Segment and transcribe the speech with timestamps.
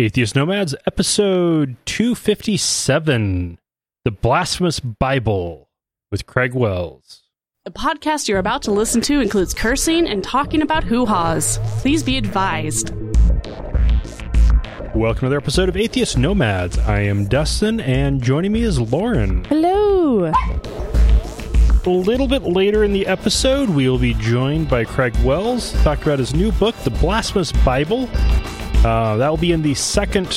[0.00, 3.58] Atheist Nomads, episode 257
[4.06, 5.68] The Blasphemous Bible
[6.10, 7.24] with Craig Wells.
[7.66, 11.58] The podcast you're about to listen to includes cursing and talking about hoo haws.
[11.82, 12.94] Please be advised.
[14.94, 16.78] Welcome to another episode of Atheist Nomads.
[16.78, 19.44] I am Dustin, and joining me is Lauren.
[19.44, 20.32] Hello.
[21.84, 25.78] A little bit later in the episode, we will be joined by Craig Wells to
[25.82, 28.08] talk about his new book, The Blasphemous Bible.
[28.84, 30.32] Uh, that will be in the second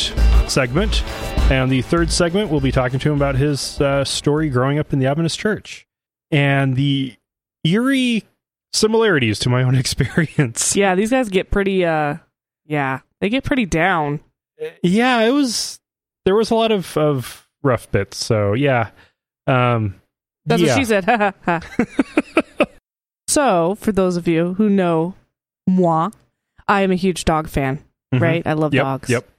[0.47, 1.03] segment.
[1.51, 4.93] And the third segment, we'll be talking to him about his uh, story growing up
[4.93, 5.87] in the Adventist church
[6.31, 7.15] and the
[7.63, 8.23] eerie
[8.71, 10.75] similarities to my own experience.
[10.75, 12.17] Yeah, these guys get pretty, uh,
[12.65, 14.19] yeah, they get pretty down.
[14.81, 15.79] Yeah, it was,
[16.25, 18.17] there was a lot of, of rough bits.
[18.17, 18.91] So, yeah.
[19.47, 20.01] Um,
[20.45, 20.75] That's yeah.
[20.75, 21.33] what she said.
[23.33, 25.15] So, for those of you who know
[25.65, 26.11] moi,
[26.67, 28.21] I am a huge dog fan, Mhm.
[28.21, 28.47] right?
[28.47, 29.09] I love Yep, dogs.
[29.09, 29.29] Yep.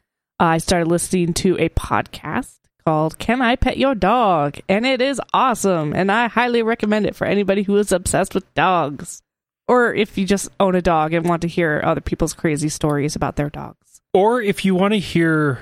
[0.40, 4.58] I started listening to a podcast called Can I Pet Your Dog?
[4.68, 5.92] And it is awesome.
[5.92, 9.22] And I highly recommend it for anybody who is obsessed with dogs.
[9.68, 13.16] Or if you just own a dog and want to hear other people's crazy stories
[13.16, 14.02] about their dogs.
[14.12, 15.58] Or if you want to hear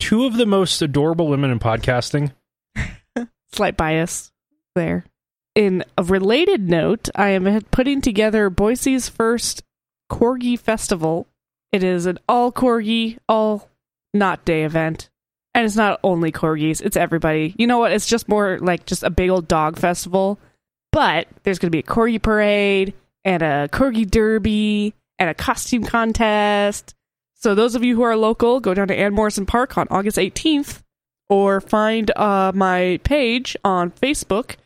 [0.00, 2.32] two of the most adorable women in podcasting,
[3.52, 4.32] Slight bias
[4.74, 5.04] there.
[5.54, 9.62] In a related note, I am putting together Boise's first
[10.10, 11.26] Corgi Festival.
[11.76, 13.68] It is an all Corgi, all
[14.14, 15.10] not day event.
[15.52, 17.54] And it's not only corgis, it's everybody.
[17.58, 17.92] You know what?
[17.92, 20.38] It's just more like just a big old dog festival.
[20.90, 22.94] But there's going to be a corgi parade
[23.26, 26.94] and a corgi derby and a costume contest.
[27.34, 30.16] So those of you who are local, go down to Ann Morrison Park on August
[30.16, 30.82] 18th
[31.28, 34.56] or find uh, my page on Facebook,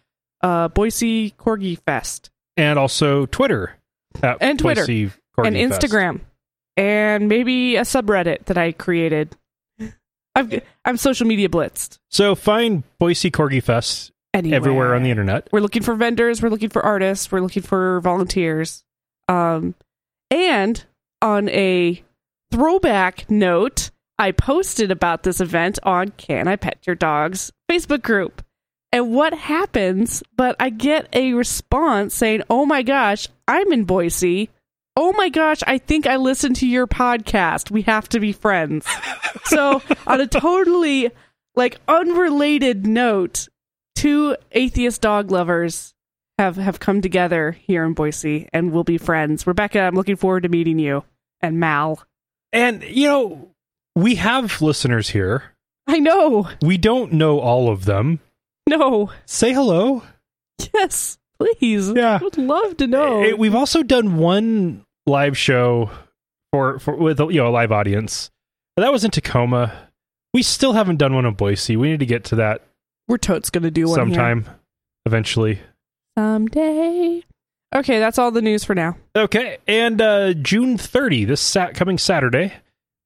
[0.42, 3.76] uh, Boise Corgi Fest, and also Twitter.
[4.22, 4.82] At And Twitter.
[4.82, 5.82] Boise Corgi and Fest.
[5.82, 6.20] Instagram,
[6.80, 9.36] and maybe a subreddit that I created.
[10.34, 11.98] I've, I'm social media blitzed.
[12.08, 14.56] So find Boise Corgi Fest Anywhere.
[14.56, 15.48] everywhere on the internet.
[15.52, 16.40] We're looking for vendors.
[16.40, 17.30] We're looking for artists.
[17.30, 18.84] We're looking for volunteers.
[19.28, 19.74] Um,
[20.30, 20.82] and
[21.20, 22.02] on a
[22.50, 28.42] throwback note, I posted about this event on Can I Pet Your Dog's Facebook group.
[28.92, 30.22] And what happens?
[30.36, 34.48] But I get a response saying, Oh my gosh, I'm in Boise.
[35.02, 37.70] Oh my gosh, I think I listened to your podcast.
[37.70, 38.86] We have to be friends.
[39.44, 41.10] so, on a totally
[41.54, 43.48] like unrelated note,
[43.94, 45.94] two atheist dog lovers
[46.36, 49.46] have have come together here in Boise and we'll be friends.
[49.46, 51.02] Rebecca, I'm looking forward to meeting you.
[51.40, 52.02] And Mal.
[52.52, 53.48] And, you know,
[53.96, 55.44] we have listeners here.
[55.86, 56.46] I know.
[56.60, 58.20] We don't know all of them.
[58.68, 59.10] No.
[59.24, 60.02] Say hello.
[60.74, 61.16] Yes.
[61.38, 61.90] Please.
[61.90, 62.18] Yeah.
[62.20, 63.22] I would love to know.
[63.22, 65.90] Eh, We've also done one live show
[66.52, 68.30] for, for with you know a live audience.
[68.76, 69.88] That was in Tacoma.
[70.32, 71.76] We still haven't done one in Boise.
[71.76, 72.62] We need to get to that
[73.08, 74.06] We're totes gonna do one here.
[74.06, 74.46] sometime,
[75.06, 75.60] eventually.
[76.18, 77.22] Someday.
[77.74, 78.96] Okay, that's all the news for now.
[79.14, 82.52] Okay, and uh, June 30, this sat- coming Saturday,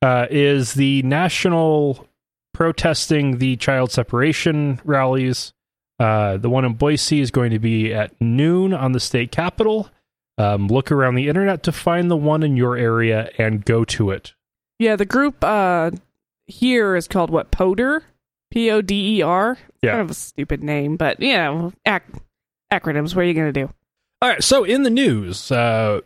[0.00, 2.06] uh, is the national
[2.54, 5.52] protesting the child separation rallies.
[6.00, 9.90] Uh, the one in Boise is going to be at noon on the state capitol.
[10.36, 14.10] Um, look around the internet to find the one in your area and go to
[14.10, 14.34] it.
[14.78, 15.92] Yeah, the group uh
[16.46, 17.50] here is called what?
[17.50, 18.02] Poder?
[18.50, 19.58] P O D E R?
[19.82, 19.92] Yeah.
[19.92, 22.02] Kind of a stupid name, but you know, ac-
[22.72, 23.70] acronyms, what are you gonna do?
[24.22, 26.00] All right, so in the news, uh,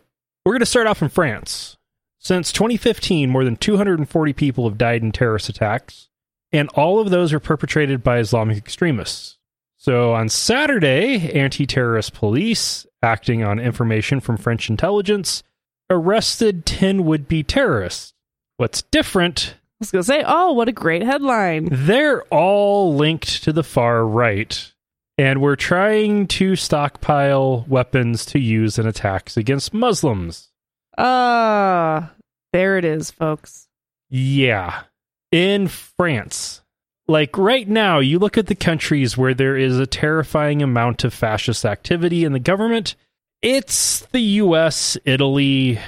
[0.45, 1.77] we're going to start off in France.
[2.17, 6.09] Since 2015, more than 240 people have died in terrorist attacks,
[6.51, 9.37] and all of those are perpetrated by Islamic extremists.
[9.77, 15.43] So on Saturday, anti terrorist police, acting on information from French intelligence,
[15.89, 18.13] arrested 10 would be terrorists.
[18.57, 21.69] What's different, I was gonna say, oh, what a great headline.
[21.71, 24.73] they're all linked to the far right.
[25.17, 30.49] And we're trying to stockpile weapons to use in attacks against Muslims.
[30.97, 32.13] Ah,
[32.53, 33.67] there it is, folks.
[34.09, 34.83] Yeah.
[35.31, 36.61] In France.
[37.09, 41.11] Like right now, you look at the countries where there is a terrifying amount of
[41.11, 42.95] fascist activity in the government.
[43.41, 45.79] It's the US, Italy,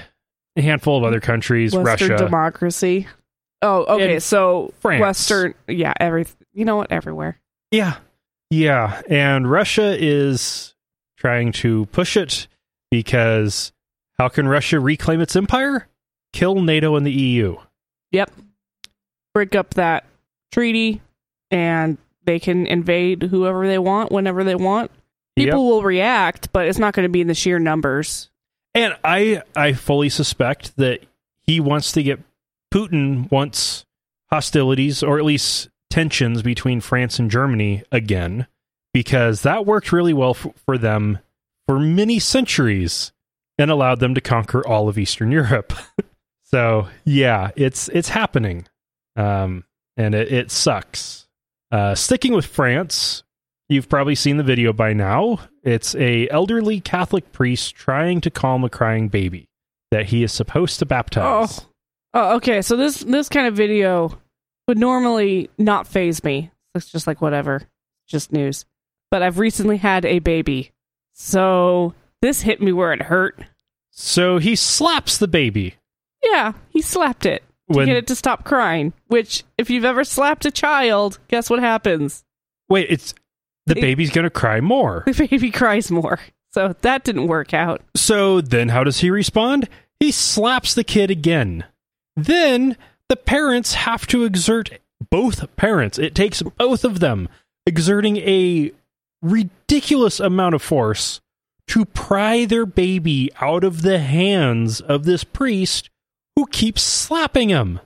[0.55, 2.25] a handful of other countries, Western Russia.
[2.25, 3.07] democracy.
[3.61, 4.17] Oh, okay.
[4.17, 4.99] So France.
[4.99, 6.25] Western, yeah, every.
[6.53, 6.91] You know what?
[6.91, 7.39] Everywhere.
[7.69, 7.97] Yeah.
[8.49, 8.99] Yeah.
[9.07, 10.73] And Russia is
[11.17, 12.47] trying to push it
[12.89, 13.71] because
[14.17, 15.87] how can Russia reclaim its empire?
[16.33, 17.57] Kill NATO and the EU.
[18.11, 18.31] Yep.
[19.35, 20.05] Break up that
[20.51, 20.99] treaty,
[21.51, 24.91] and they can invade whoever they want whenever they want.
[25.35, 28.29] People will react, but it's not going to be in the sheer numbers.
[28.73, 31.01] And I I fully suspect that
[31.41, 32.19] he wants to get
[32.73, 33.85] Putin wants
[34.31, 38.47] hostilities, or at least tensions between France and Germany again,
[38.93, 41.19] because that worked really well f- for them
[41.67, 43.11] for many centuries
[43.57, 45.73] and allowed them to conquer all of Eastern Europe.
[46.43, 48.67] so yeah, it's it's happening,
[49.15, 49.65] um,
[49.97, 51.20] and it, it sucks.
[51.71, 53.23] Uh, sticking with France,
[53.69, 55.39] you've probably seen the video by now.
[55.63, 59.47] It's a elderly Catholic priest trying to calm a crying baby
[59.91, 61.61] that he is supposed to baptize.
[61.61, 61.67] Oh.
[62.13, 62.61] Oh, okay.
[62.61, 64.19] So this this kind of video
[64.67, 66.51] would normally not faze me.
[66.75, 67.63] It's just like whatever,
[68.07, 68.65] just news.
[69.09, 70.71] But I've recently had a baby,
[71.13, 73.39] so this hit me where it hurt.
[73.91, 75.75] So he slaps the baby.
[76.21, 78.93] Yeah, he slapped it to When- get it to stop crying.
[79.07, 82.23] Which, if you've ever slapped a child, guess what happens?
[82.69, 83.13] Wait, it's
[83.65, 85.03] the It- baby's going to cry more.
[85.07, 86.19] The baby cries more.
[86.53, 87.81] So that didn't work out.
[87.95, 89.69] So then how does he respond?
[89.99, 91.63] He slaps the kid again.
[92.17, 92.75] Then
[93.07, 94.79] the parents have to exert
[95.09, 95.97] both parents.
[95.97, 97.29] It takes both of them
[97.65, 98.71] exerting a
[99.21, 101.21] ridiculous amount of force
[101.67, 105.89] to pry their baby out of the hands of this priest
[106.35, 107.79] who keeps slapping him.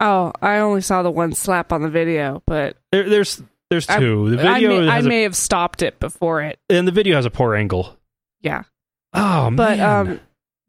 [0.00, 3.98] Oh, I only saw the one slap on the video, but There, there's there's I-
[3.98, 4.30] two.
[4.36, 6.58] the I video may, I has a- may have stopped it before it.
[6.70, 7.96] and the video has a poor angle.
[8.40, 8.62] Yeah.
[9.14, 10.08] Oh but man.
[10.08, 10.20] um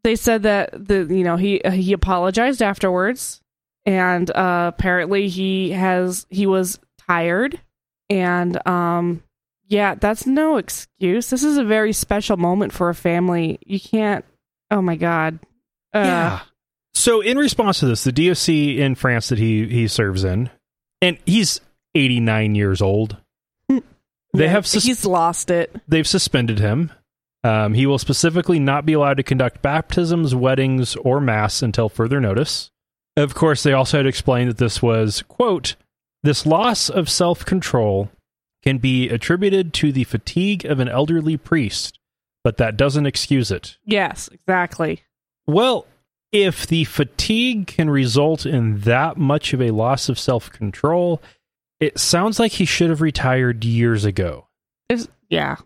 [0.02, 3.40] they said that the you know he he apologized afterwards
[3.86, 7.60] and uh apparently he has he was tired
[8.08, 9.22] and um
[9.68, 14.24] yeah that's no excuse this is a very special moment for a family you can't
[14.70, 15.38] oh my god
[15.94, 16.40] uh, yeah.
[17.00, 18.48] So in response to this, the DOC
[18.78, 20.50] in France that he he serves in,
[21.00, 21.60] and he's
[21.94, 23.16] 89 years old.
[23.68, 26.92] They yeah, have sus- he's lost it they've suspended him.
[27.42, 32.20] Um, he will specifically not be allowed to conduct baptisms, weddings, or mass until further
[32.20, 32.70] notice.
[33.16, 35.76] Of course, they also had explained that this was quote
[36.22, 38.10] this loss of self control
[38.62, 41.98] can be attributed to the fatigue of an elderly priest,
[42.44, 43.78] but that doesn't excuse it.
[43.86, 45.00] yes exactly
[45.46, 45.86] Well,
[46.32, 51.20] if the fatigue can result in that much of a loss of self control,
[51.80, 54.46] it sounds like he should have retired years ago.
[54.88, 55.56] It's- yeah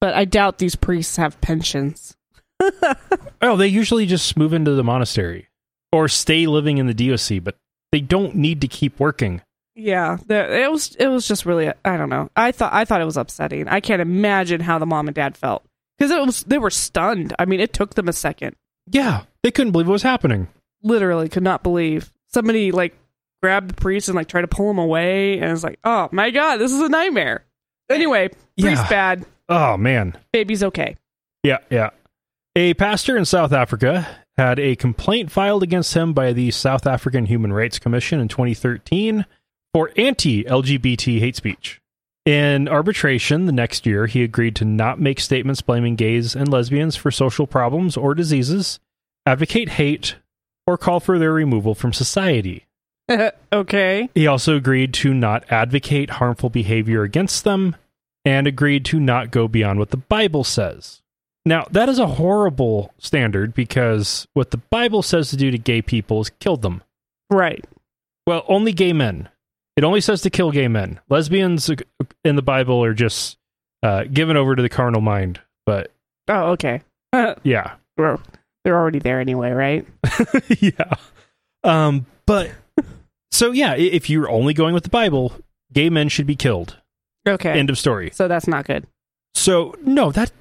[0.00, 2.16] but i doubt these priests have pensions
[3.42, 5.48] Oh, they usually just move into the monastery
[5.92, 7.56] or stay living in the DOC, but
[7.90, 9.40] they don't need to keep working.
[9.74, 12.28] Yeah, it was it was just really I don't know.
[12.36, 13.66] I thought I thought it was upsetting.
[13.66, 15.64] I can't imagine how the mom and dad felt
[15.98, 17.34] because it was they were stunned.
[17.38, 18.56] I mean, it took them a second.
[18.90, 20.48] Yeah, they couldn't believe what was happening.
[20.82, 22.96] Literally, could not believe somebody like
[23.42, 26.30] grabbed the priest and like tried to pull him away, and it's like, oh my
[26.30, 27.44] god, this is a nightmare.
[27.90, 28.28] Anyway,
[28.58, 28.88] priest Yeah.
[28.88, 30.16] bad, Oh, man.
[30.32, 30.96] baby's okay.
[31.42, 31.90] Yeah, yeah.
[32.56, 34.06] A pastor in South Africa
[34.36, 39.24] had a complaint filed against him by the South African Human Rights Commission in 2013
[39.72, 41.79] for anti LGBT hate speech.
[42.30, 46.94] In arbitration the next year, he agreed to not make statements blaming gays and lesbians
[46.94, 48.78] for social problems or diseases,
[49.26, 50.14] advocate hate,
[50.64, 52.68] or call for their removal from society.
[53.52, 57.74] okay, He also agreed to not advocate harmful behavior against them
[58.24, 61.02] and agreed to not go beyond what the Bible says.
[61.44, 65.82] Now, that is a horrible standard because what the Bible says to do to gay
[65.82, 66.84] people is kill them.
[67.28, 67.64] right.
[68.24, 69.30] Well, only gay men.
[69.76, 71.00] It only says to kill gay men.
[71.08, 71.70] Lesbians
[72.24, 73.38] in the Bible are just
[73.82, 75.40] uh, given over to the carnal mind.
[75.66, 75.92] But
[76.28, 76.82] Oh, okay.
[77.42, 77.74] yeah.
[77.96, 78.20] Well,
[78.64, 79.86] They're already there anyway, right?
[80.60, 80.94] yeah.
[81.64, 82.50] Um, but
[83.30, 85.32] so yeah, if you're only going with the Bible,
[85.72, 86.76] gay men should be killed.
[87.28, 88.10] Okay, End of story.
[88.12, 88.86] so that's not good.
[89.34, 90.32] So no, that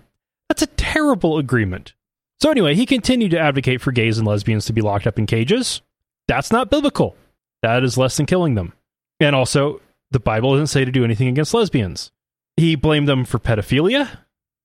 [0.48, 1.94] that's a terrible agreement.
[2.42, 5.26] So anyway, he continued to advocate for gays and lesbians to be locked up in
[5.26, 5.82] cages.
[6.30, 7.16] That's not biblical.
[7.62, 8.72] That is less than killing them.
[9.20, 12.12] And also, the Bible doesn't say to do anything against lesbians.
[12.58, 14.10] He blamed them for pedophilia.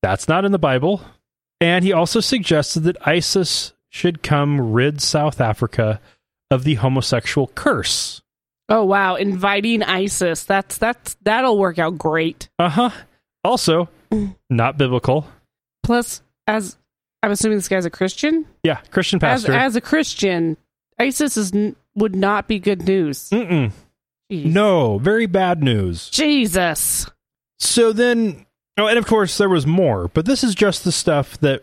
[0.03, 1.03] That's not in the Bible.
[1.61, 6.01] And he also suggested that ISIS should come rid South Africa
[6.51, 8.21] of the homosexual curse.
[8.69, 10.45] Oh wow, inviting ISIS.
[10.45, 12.49] That's that's that'll work out great.
[12.59, 12.91] Uh huh.
[13.45, 13.89] Also,
[14.51, 15.27] not biblical.
[15.83, 16.77] Plus, as
[17.23, 18.47] I'm assuming this guy's a Christian.
[18.63, 19.53] Yeah, Christian pastor.
[19.53, 20.57] as a Christian,
[20.99, 21.53] ISIS is
[21.95, 23.31] would not be good news.
[23.31, 23.73] Mm-mm.
[24.31, 24.45] Jeez.
[24.47, 26.09] No, very bad news.
[26.11, 27.07] Jesus.
[27.59, 28.47] So then,
[28.79, 31.63] oh, and of course, there was more, but this is just the stuff that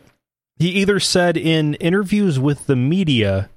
[0.57, 3.49] he either said in interviews with the media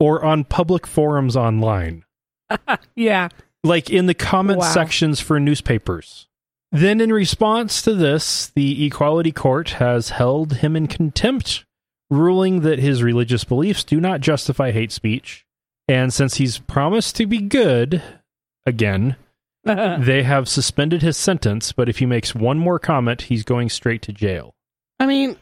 [0.00, 2.04] or on public forums online,
[2.96, 3.28] Yeah.
[3.64, 4.72] like in the comment Wow.
[4.72, 6.26] sections for newspapers.
[6.70, 11.64] Then, in response to this, the Equality Court has held him in contempt,
[12.10, 15.46] ruling that his religious beliefs do not justify hate speech.
[15.88, 18.02] And since he's promised to be good,
[18.66, 19.16] again.
[19.64, 24.02] they have suspended his sentence, but if he makes one more comment, he's going straight
[24.02, 24.54] to jail.
[24.98, 25.36] I mean,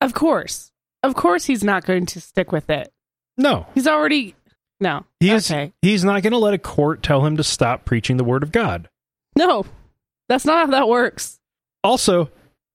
[0.00, 0.70] of course.
[1.02, 2.90] Of course he's not going to stick with it.
[3.36, 4.34] No, He's already
[4.80, 5.04] No.
[5.20, 5.72] he's okay.
[5.82, 8.50] he's not going to let a court tell him to stop preaching the word of
[8.52, 8.88] God.
[9.36, 9.64] No.
[10.28, 11.38] That's not how that works.
[11.84, 12.30] Also,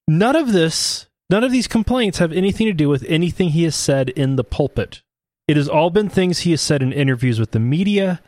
[0.08, 3.76] none of this, none of these complaints have anything to do with anything he has
[3.76, 5.02] said in the pulpit.
[5.48, 8.22] It has all been things he has said in interviews with the media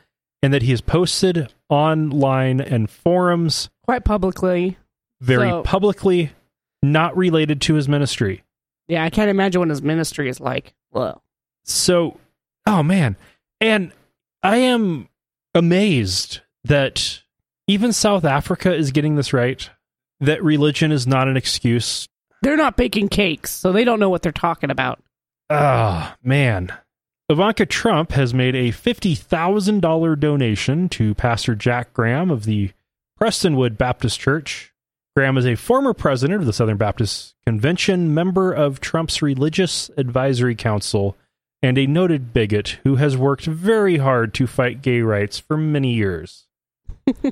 [0.44, 4.78] and that he has posted online and forums Quite publicly.
[5.22, 6.32] very So- publicly,
[6.84, 8.44] not related to his ministry.
[8.88, 10.74] Yeah, I can't imagine what his ministry is like.
[10.92, 11.24] Well,
[11.64, 12.20] So,
[12.68, 13.18] oh man.
[13.60, 13.92] And
[14.44, 15.10] I am
[15.56, 17.22] amazed that
[17.68, 19.68] even South Africa is getting this right
[20.20, 22.08] that religion is not an excuse.
[22.42, 25.02] they're not baking cakes, so they don't know what they're talking about.
[25.50, 26.72] Ah, man.
[27.28, 32.72] Ivanka Trump has made a $50,000 donation to Pastor Jack Graham of the
[33.20, 34.72] Prestonwood Baptist Church.
[35.16, 40.54] Graham is a former president of the Southern Baptist Convention, member of Trump's Religious Advisory
[40.54, 41.18] Council,
[41.64, 45.94] and a noted bigot who has worked very hard to fight gay rights for many
[45.96, 46.46] years.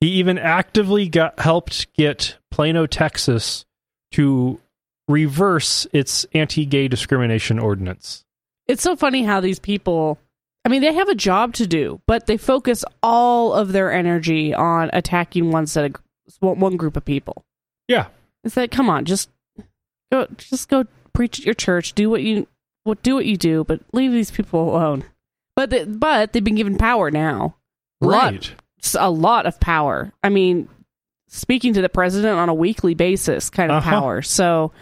[0.00, 3.64] he even actively got helped get Plano, Texas
[4.10, 4.60] to
[5.06, 8.24] reverse its anti-gay discrimination ordinance.
[8.68, 10.18] It's so funny how these people
[10.64, 14.52] I mean, they have a job to do, but they focus all of their energy
[14.52, 15.94] on attacking one set of
[16.40, 17.44] one group of people.
[17.86, 18.08] Yeah.
[18.44, 19.30] It's like, come on, just
[20.12, 20.84] go, just go
[21.14, 22.46] preach at your church, do what you,
[22.84, 25.04] what do what you do, but leave these people alone.
[25.56, 27.56] But they, but they've been given power now,
[28.02, 28.52] lot, Right.
[28.82, 30.12] s- a lot of power.
[30.22, 30.68] I mean,
[31.28, 33.90] speaking to the president on a weekly basis, kind of Uh-huh.
[33.90, 34.22] power.
[34.22, 34.72] So,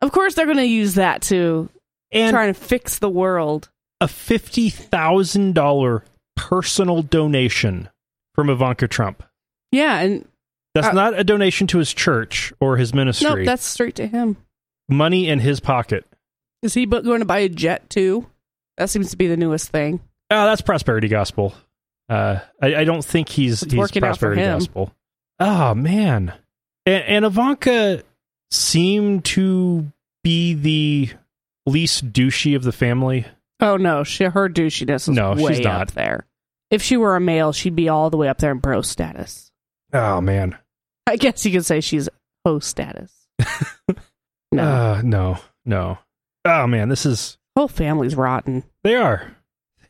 [0.00, 1.68] of course, they're going to use that to
[2.12, 3.68] And try and fix the world.
[4.00, 6.02] a $50,000
[6.36, 7.88] personal donation
[8.34, 9.22] from Ivanka Trump.
[9.72, 10.28] Yeah, and
[10.74, 13.26] That's Uh, not a donation to his church or his ministry.
[13.30, 14.36] nope, that's straight to him.
[14.90, 16.04] money in his pocket.
[16.62, 18.26] Is he going to buy a jet too?
[18.76, 20.00] That seems to be the newest thing.
[20.30, 21.54] Oh, that's prosperity gospel.
[22.10, 24.92] Uh, I, I don't think he's It's he's working out for prosperity gospel.
[25.40, 26.34] Oh man,
[26.84, 28.02] and, and Ivanka
[28.50, 29.90] seemed to
[30.22, 31.10] be the
[31.66, 33.26] least douchey of the family.
[33.60, 35.82] Oh no, she, her douchiness is No, way she's not.
[35.82, 36.26] up there.
[36.70, 39.50] If she were a male, she'd be all the way up there in bro status.
[39.92, 40.56] Oh man,
[41.06, 42.08] I guess you could say she's
[42.44, 43.12] ho status.
[44.52, 45.98] no, uh, no, no.
[46.44, 48.64] Oh man, this is whole family's rotten.
[48.84, 49.32] They are.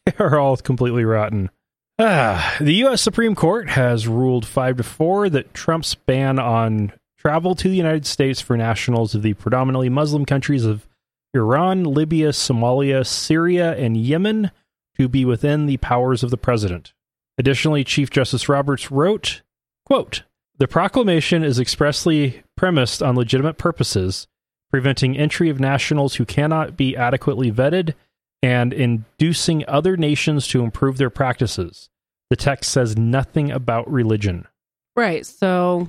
[0.07, 1.51] They are all completely rotten.
[1.99, 3.03] Ah, the U.S.
[3.03, 8.07] Supreme Court has ruled five to four that Trump's ban on travel to the United
[8.07, 10.87] States for nationals of the predominantly Muslim countries of
[11.35, 14.51] Iran, Libya, Somalia, Syria, and Yemen
[14.99, 16.93] to be within the powers of the president.
[17.39, 19.43] Additionally, Chief Justice Roberts wrote,
[19.85, 20.23] quote,
[20.59, 24.27] The proclamation is expressly premised on legitimate purposes,
[24.71, 27.95] preventing entry of nationals who cannot be adequately vetted
[28.43, 31.91] and inducing other nations to improve their practices.
[32.31, 34.47] The text says nothing about religion.
[34.95, 35.27] Right.
[35.27, 35.89] So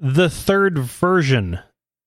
[0.00, 1.60] The third version,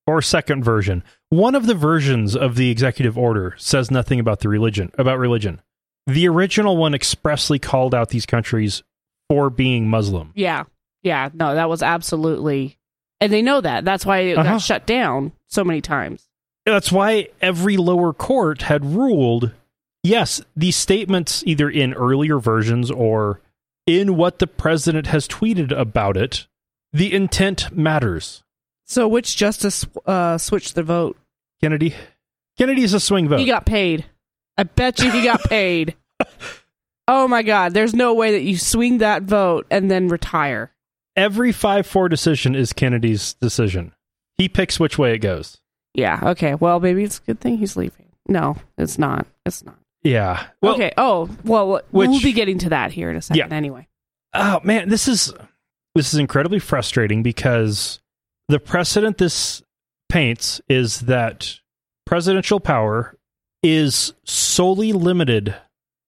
[0.07, 4.49] or second version, one of the versions of the executive order says nothing about the
[4.49, 5.61] religion, about religion.
[6.07, 8.83] The original one expressly called out these countries
[9.29, 10.31] for being Muslim.
[10.35, 10.63] yeah,
[11.01, 11.29] yeah.
[11.33, 12.77] No, that was absolutely,
[13.19, 13.83] and they know that.
[13.85, 14.53] That's why it Uh-huh.
[14.53, 16.27] got shut down so many times.
[16.65, 19.51] That's why every lower court had ruled
[20.03, 23.41] yes, these statements, either in earlier versions or
[23.87, 26.45] in what the president has tweeted about it,
[26.93, 28.43] the intent matters.
[28.85, 31.17] So which justice uh, switched the vote?
[31.61, 31.95] Kennedy?
[32.57, 33.39] Kennedy's a swing vote.
[33.39, 34.05] He got paid.
[34.57, 35.95] I bet you he got paid.
[37.07, 40.71] oh my god, there's no way that you swing that vote and then retire.
[41.15, 43.93] every 5 4 decision is Kennedy's decision.
[44.37, 45.57] He picks which way it goes.
[45.93, 46.55] Yeah, okay.
[46.55, 48.07] Well, maybe it's a good thing he's leaving.
[48.27, 49.25] No, it's not.
[49.45, 49.77] It's not.
[50.03, 50.45] Yeah.
[50.61, 50.91] Well, okay.
[50.97, 53.87] Oh, well, we'll be getting to that here in a second anyway.
[54.33, 55.33] oh man, this is
[55.95, 57.99] this is incredibly frustrating because
[58.47, 59.63] the precedent this
[60.09, 61.59] paints is that
[62.05, 63.15] presidential power
[63.63, 65.55] is solely limited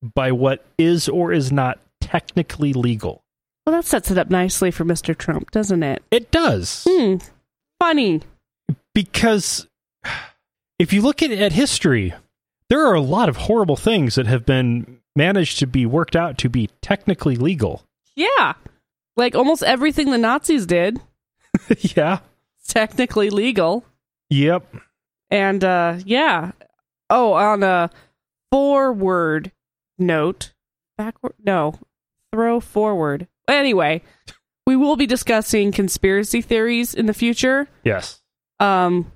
[0.02, 3.24] by what is or is not technically legal.
[3.66, 5.18] Well, that sets it up nicely for Mr.
[5.18, 6.04] Trump, doesn't it?
[6.12, 6.86] It does.
[6.88, 7.16] Hmm.
[7.80, 8.22] Funny.
[8.94, 9.68] Because
[10.80, 12.14] if you look at, at history,
[12.70, 16.38] there are a lot of horrible things that have been managed to be worked out
[16.38, 17.84] to be technically legal.
[18.16, 18.54] Yeah.
[19.16, 21.00] Like almost everything the Nazis did,
[21.96, 22.20] yeah.
[22.68, 23.86] technically legal.
[24.30, 24.76] Yep.
[25.30, 26.52] And uh yeah.
[27.10, 27.90] Oh, on a
[28.52, 29.52] forward
[29.98, 30.54] note,
[30.98, 31.80] backward no,
[32.32, 33.28] throw forward.
[33.48, 34.02] Anyway,
[34.66, 37.68] we will be discussing conspiracy theories in the future.
[37.84, 38.22] Yes.
[38.60, 39.12] Um,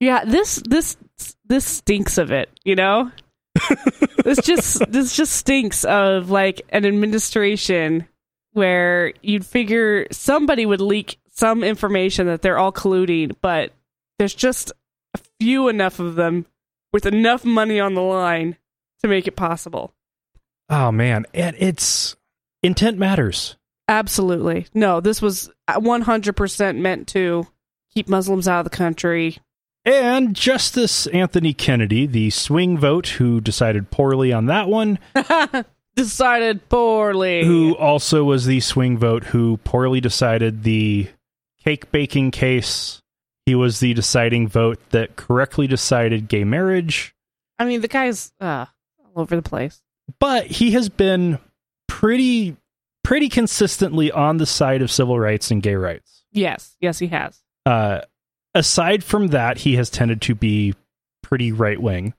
[0.00, 0.96] yeah, this this
[1.44, 2.50] this stinks of it.
[2.64, 3.12] You know,
[4.24, 8.08] this just this just stinks of like an administration
[8.52, 13.72] where you'd figure somebody would leak some information that they're all colluding, but
[14.18, 14.72] there's just
[15.14, 16.46] a few enough of them
[16.92, 18.56] with enough money on the line
[19.02, 19.92] to make it possible.
[20.68, 22.16] Oh man, and it's
[22.62, 23.56] intent matters.
[23.88, 24.66] Absolutely.
[24.74, 27.46] No, this was 100% meant to
[27.94, 29.38] keep Muslims out of the country.
[29.84, 34.98] And Justice Anthony Kennedy, the swing vote who decided poorly on that one,
[35.94, 37.44] Decided poorly.
[37.44, 41.06] who also was the swing vote who poorly decided the
[41.66, 43.02] cake baking case.
[43.44, 47.14] He was the deciding vote that correctly decided gay marriage,
[47.58, 48.66] I mean, the guy's uh,
[49.00, 49.80] all over the place.
[50.20, 51.38] but he has been
[51.88, 52.56] pretty
[53.02, 56.24] pretty consistently on the side of civil rights and gay rights.
[56.32, 57.40] Yes, yes, he has.
[57.64, 58.00] Uh,
[58.54, 60.74] aside from that, he has tended to be
[61.22, 62.14] pretty right wing,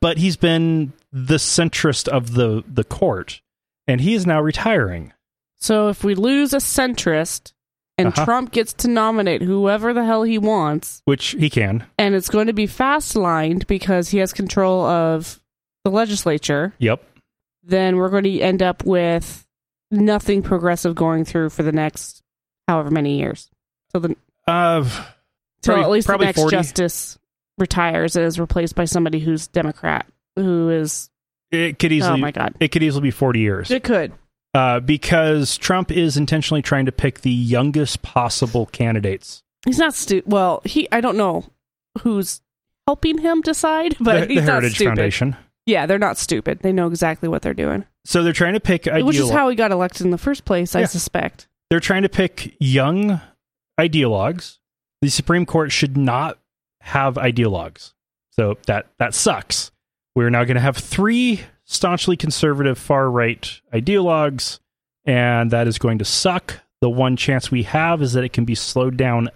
[0.00, 3.40] but he's been the centrist of the the court,
[3.86, 5.12] and he is now retiring.
[5.56, 7.52] So if we lose a centrist
[7.98, 8.24] and Uh-huh.
[8.24, 11.84] Trump gets to nominate whoever the hell he wants, Which he can.
[11.98, 15.40] and it's going to be fast lined because he has control of
[15.84, 17.02] the legislature, Yep.
[17.62, 19.46] then we're going to end up with
[19.90, 22.22] nothing progressive going through for the next
[22.68, 23.50] however many years.
[23.92, 24.88] So the Uh,
[25.62, 26.56] probably- at least the next 40.
[26.56, 27.18] justice
[27.58, 30.06] retires and is replaced by somebody who's Democrat,
[30.36, 31.10] who is
[31.50, 32.14] it could easily.
[32.14, 33.70] oh my god, It could easily be forty years.
[33.70, 34.12] it could.
[34.54, 39.42] Uh, because Trump is intentionally trying to pick the youngest possible candidates.
[39.64, 40.30] He's not stupid.
[40.30, 41.44] Well, he I don't know
[42.02, 42.40] who's
[42.86, 44.88] helping him decide, but the, he's the not Heritage stupid.
[44.96, 45.36] Foundation.
[45.66, 46.58] Yeah, they're not stupid.
[46.60, 49.06] They know exactly what they're doing, So they're trying to pick ideal.
[49.06, 50.74] which is how he got elected in the first place.
[50.74, 50.86] I Yeah.
[50.86, 51.46] suspect.
[51.70, 53.20] they're trying to pick young
[53.80, 54.58] ideologues.
[55.00, 56.38] The Supreme Court should not
[56.80, 57.92] have ideologues.
[58.30, 59.70] So that that sucks.
[60.14, 64.60] We're now going to have three staunchly conservative far right ideologues,
[65.04, 66.60] and that is going to suck.
[66.80, 69.28] The one chance we have is that it can be slowed down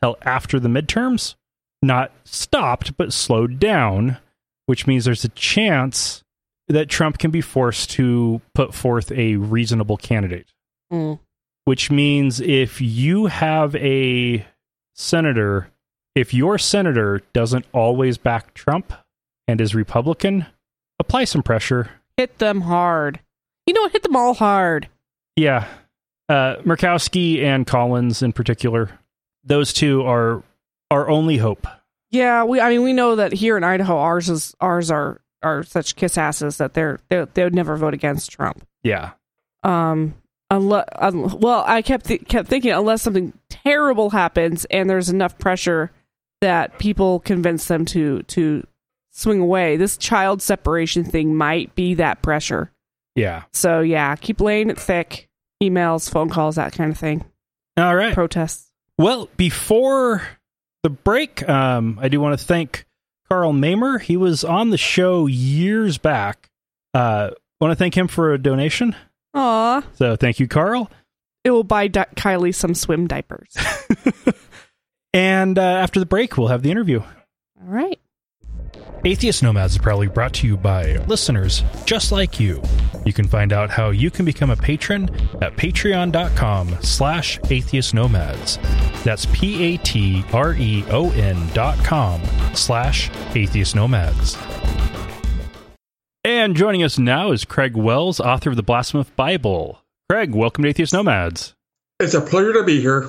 [0.00, 1.34] till after the midterms,
[1.82, 4.18] not stopped, but slowed down,
[4.66, 6.22] which means there's a chance
[6.68, 10.46] that Trump can be forced to put forth a reasonable candidate
[10.92, 11.18] Mm.
[11.64, 14.46] which means if you have a
[14.94, 15.68] senator,
[16.14, 18.92] if your senator doesn't always back Trump
[19.48, 20.46] and is Republican,
[21.02, 21.90] apply some pressure.
[22.16, 23.20] Hit them hard.
[23.66, 23.92] You know what?
[23.92, 24.88] Hit them all hard.
[25.36, 25.66] Yeah.
[26.28, 28.98] Uh, Murkowski and Collins in particular,
[29.44, 30.42] those two are
[30.90, 31.66] our only hope.
[32.10, 32.60] Yeah, we.
[32.60, 36.16] I mean, we know that here in Idaho, ours is ours are are such kiss
[36.16, 38.66] asses that they're they they would never vote against Trump.
[38.82, 39.12] Yeah.
[39.62, 40.14] Um,
[40.50, 45.38] unless um, well, I kept th- kept thinking unless something terrible happens and there's enough
[45.38, 45.90] pressure
[46.40, 48.66] that people convince them to to
[49.12, 49.76] swing away.
[49.76, 52.70] This child separation thing might be that pressure.
[53.14, 53.44] Yeah.
[53.52, 55.28] So yeah, keep laying it thick.
[55.62, 57.24] Emails, phone calls, that kind of thing.
[57.76, 58.12] All right.
[58.14, 58.70] Protests.
[58.98, 60.22] Well, before
[60.82, 62.84] the break, um, I do want to thank
[63.28, 63.98] Carl Mamer.
[63.98, 66.50] He was on the show years back.
[66.92, 68.94] Uh, want to thank him for a donation.
[69.34, 70.90] Aw, So thank you, Carl.
[71.44, 73.56] it will buy Di- Kylie some swim diapers.
[75.14, 77.00] And uh, after the break, we'll have the interview.
[77.00, 78.00] All right.
[79.04, 82.62] Atheist Nomads is proudly brought to you by listeners just like you.
[83.04, 88.58] You can find out how you can become a patron at patreon.com slash atheist nomads.
[89.02, 90.28] That's P-A-T-R-E-O-N
[91.52, 92.22] dot com
[92.54, 94.38] slash atheist nomads.
[96.24, 99.82] And joining us now is Craig Wells, author of the Blasphemous Bible.
[100.08, 101.54] Craig, welcome to Atheist Nomads.
[101.98, 103.08] It's a pleasure to be here.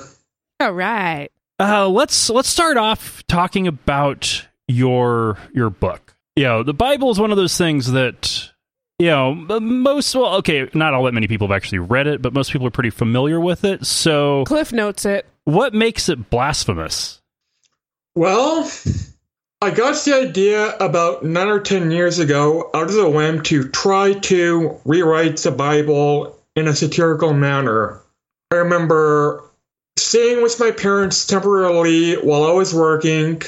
[0.58, 1.28] All right.
[1.60, 6.14] Uh, let's let's start off talking about your your book.
[6.36, 8.50] You know, the Bible is one of those things that
[8.98, 10.14] you know m- most.
[10.14, 12.72] Well, okay, not all that many people have actually read it, but most people are
[12.72, 13.86] pretty familiar with it.
[13.86, 15.26] So, Cliff notes it.
[15.44, 17.20] what makes it blasphemous?
[18.16, 18.70] Well,
[19.60, 23.68] I got the idea about nine or ten years ago out of the whim to
[23.68, 28.00] try to rewrite the Bible in a satirical manner.
[28.52, 29.42] I remember
[29.96, 33.42] staying with my parents temporarily while I was working,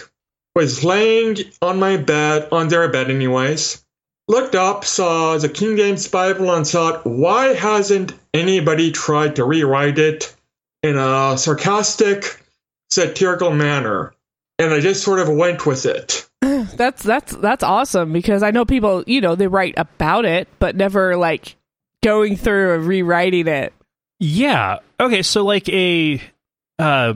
[0.57, 3.85] was laying on my bed, on their bed anyways.
[4.27, 9.99] Looked up, saw the King James Bible, and thought, why hasn't anybody tried to rewrite
[9.99, 10.35] it
[10.83, 12.43] in a sarcastic,
[12.91, 14.15] satirical manner?
[14.59, 16.27] And I just sort of went with it.
[16.41, 20.77] That's that's that's awesome because I know people, you know, they write about it but
[20.77, 21.57] never like
[22.03, 23.73] going through and rewriting it.
[24.21, 24.81] Yeah.
[25.01, 25.23] Okay.
[25.23, 26.21] So like a
[26.79, 27.15] uh,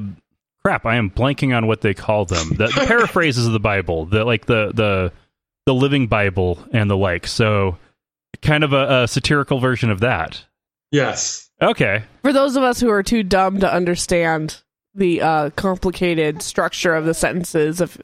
[0.65, 0.87] crap.
[0.87, 2.51] I am blanking on what they call them.
[2.51, 4.07] The, the paraphrases of the Bible.
[4.07, 5.13] The like the the
[5.67, 7.27] the Living Bible and the like.
[7.27, 7.79] So
[8.43, 10.45] kind of a, a satirical version of that.
[10.91, 11.51] Yes.
[11.61, 12.05] Okay.
[12.23, 14.61] For those of us who are too dumb to understand
[14.95, 18.01] the uh, complicated structure of the sentences of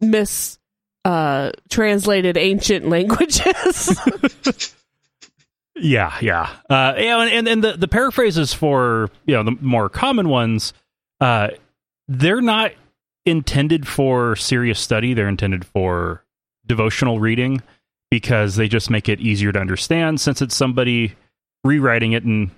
[0.00, 0.58] mis
[1.04, 3.98] uh, translated ancient languages.
[5.82, 9.88] Yeah, yeah, uh, yeah, and, and and the the paraphrases for you know the more
[9.88, 10.74] common ones,
[11.20, 11.50] uh,
[12.10, 12.72] they're not
[13.24, 15.14] intended for serious study.
[15.14, 16.24] They're intended for
[16.66, 17.62] devotional reading
[18.10, 21.14] because they just make it easier to understand since it's somebody
[21.62, 22.50] rewriting it in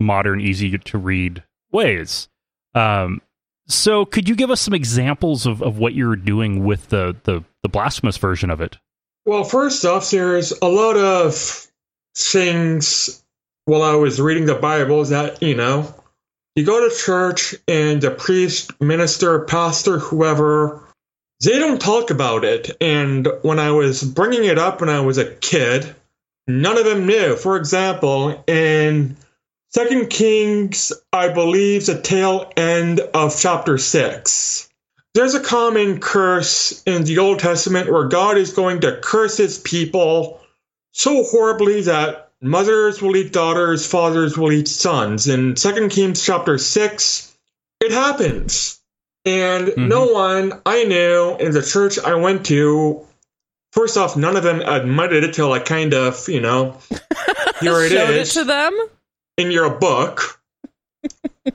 [0.00, 2.28] modern, easy to read ways.
[2.74, 3.22] Um,
[3.68, 7.42] so, could you give us some examples of, of what you're doing with the, the
[7.62, 8.76] the blasphemous version of it?
[9.24, 11.66] Well, first off, there's a lot of
[12.16, 13.24] things
[13.64, 15.92] while I was reading the Bible that, you know,
[16.56, 20.82] you go to church and the priest, minister, pastor, whoever,
[21.44, 22.76] they don't talk about it.
[22.80, 25.94] And when I was bringing it up when I was a kid,
[26.48, 27.36] none of them knew.
[27.36, 29.16] For example, in
[29.68, 34.68] Second Kings, I believe the tail end of chapter 6.
[35.12, 39.58] There's a common curse in the Old Testament where God is going to curse his
[39.58, 40.40] people
[40.92, 45.28] so horribly that mothers will eat daughters, fathers will eat sons.
[45.28, 47.36] In Second Kings chapter 6,
[47.80, 48.80] it happens.
[49.24, 49.88] And mm-hmm.
[49.88, 53.06] no one I knew in the church I went to,
[53.72, 56.78] first off, none of them admitted it till I kind of, you know,
[57.60, 58.72] here it Showed is it to them
[59.36, 60.40] in your book.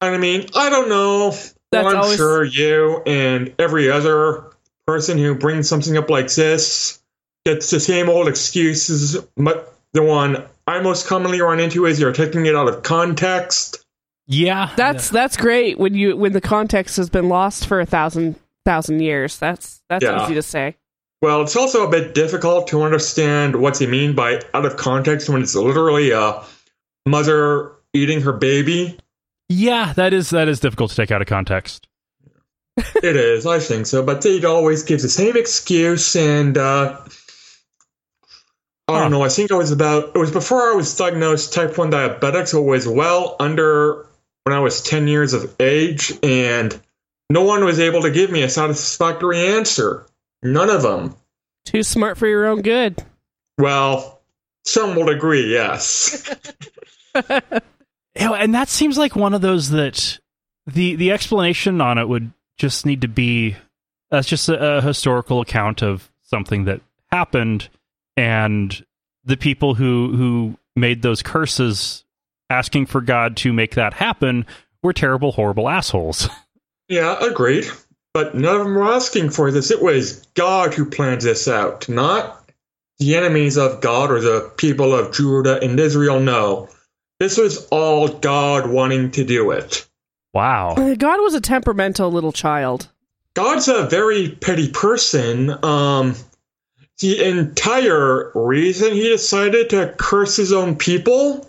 [0.00, 1.34] I mean, I don't know.
[1.72, 4.44] Well, I'm always- sure you and every other
[4.86, 7.00] person who brings something up like this
[7.46, 9.16] it's the same old excuses.
[9.36, 13.84] But the one I most commonly run into is you're taking it out of context.
[14.28, 18.36] Yeah, That's that's great when you when the context has been lost for a thousand
[18.64, 19.38] thousand years.
[19.38, 20.24] That's that's Yeah.
[20.24, 20.76] easy to say.
[21.22, 25.28] Well, it's also a bit difficult to understand what they mean by out of context
[25.28, 26.42] when it's literally a
[27.06, 28.98] mother eating her baby.
[29.48, 29.92] yeah.
[29.94, 31.86] That is that is difficult to take out of context.
[33.02, 34.02] it is, I think so.
[34.02, 36.98] But they'd always give the same excuse, and uh,
[38.88, 39.22] I don't know.
[39.22, 40.14] I think I was about.
[40.14, 44.06] It was before I was diagnosed type one diabetic, so it was well under
[44.44, 46.80] when I was ten years of age, and
[47.28, 50.06] no one was able to give me a satisfactory answer.
[50.42, 51.16] None of them.
[51.64, 53.04] Too smart for your own good.
[53.58, 54.20] Well,
[54.64, 55.52] some will agree.
[55.52, 56.32] Yes.
[58.18, 60.18] You know, and that seems like one of those that
[60.66, 63.56] the the explanation on it would just need to be
[64.10, 66.80] that's just a, a historical account of something that
[67.12, 67.68] happened
[68.16, 68.84] and
[69.24, 72.04] the people who who made those curses
[72.50, 74.46] asking for God to make that happen
[74.82, 76.28] were terrible horrible assholes.
[76.88, 77.66] Yeah, agreed.
[78.14, 79.72] But none of them were asking for this.
[79.72, 82.48] It was God who planned this out, not
[83.00, 86.20] the enemies of God or the people of Judah and Israel.
[86.20, 86.68] No.
[87.18, 89.84] This was all God wanting to do it.
[90.32, 90.74] wow.
[90.76, 92.88] Uh, God was a temperamental little child.
[93.34, 95.50] God's a very petty person.
[95.64, 96.14] Um,
[97.00, 101.48] the entire reason he decided to curse his own people,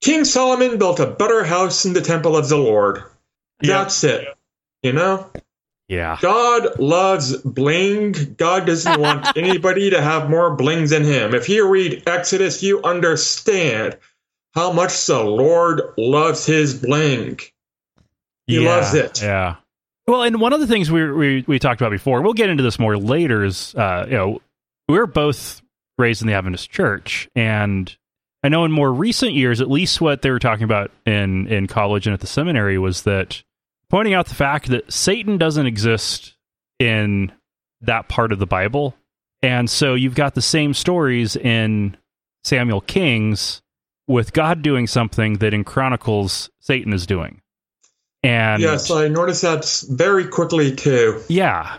[0.00, 3.02] King Solomon built a better house in the temple of the Lord.
[3.60, 4.28] That's it.
[4.82, 5.30] You know?
[5.88, 6.18] Yeah.
[6.20, 8.34] God loves bling.
[8.36, 11.34] God doesn't want anybody to have more bling than him.
[11.34, 13.96] If you read Exodus, you understand
[14.54, 17.40] how much the Lord loves his bling.
[18.46, 19.22] He yeah, loves it.
[19.22, 19.56] Yeah.
[20.06, 22.62] Well, and one of the things we we we talked about before, we'll get into
[22.62, 23.42] this more later.
[23.42, 24.40] Is uh, you know
[24.88, 25.62] we're both
[25.98, 27.96] raised in the Adventist Church, and
[28.42, 31.66] I know in more recent years, at least what they were talking about in in
[31.66, 33.42] college and at the seminary was that
[33.90, 36.36] pointing out the fact that Satan doesn't exist
[36.78, 37.32] in
[37.80, 38.94] that part of the Bible,
[39.42, 41.96] and so you've got the same stories in
[42.44, 43.62] Samuel Kings
[44.06, 47.40] with God doing something that in Chronicles Satan is doing.
[48.22, 51.20] And Yes, I noticed that very quickly too.
[51.28, 51.78] yeah,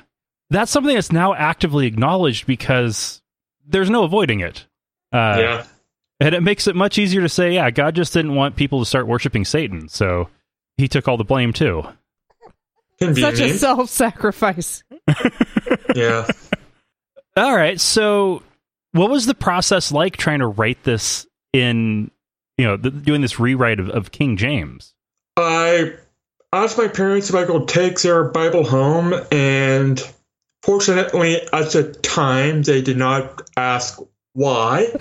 [0.49, 3.21] that's something that's now actively acknowledged because
[3.65, 4.65] there's no avoiding it.
[5.11, 5.65] Uh, yeah.
[6.19, 8.85] And it makes it much easier to say, yeah, God just didn't want people to
[8.85, 9.89] start worshiping Satan.
[9.89, 10.29] So
[10.77, 11.83] he took all the blame too.
[12.99, 13.37] Convenient.
[13.37, 14.83] Such a self sacrifice.
[15.95, 16.27] yeah.
[17.35, 17.79] All right.
[17.79, 18.43] So
[18.93, 22.11] what was the process like trying to write this in,
[22.57, 24.93] you know, th- doing this rewrite of, of King James?
[25.35, 25.95] I
[26.53, 30.01] asked my parents if I could take their Bible home, and
[30.65, 34.01] fortunately, at the time, they did not ask
[34.33, 34.87] why.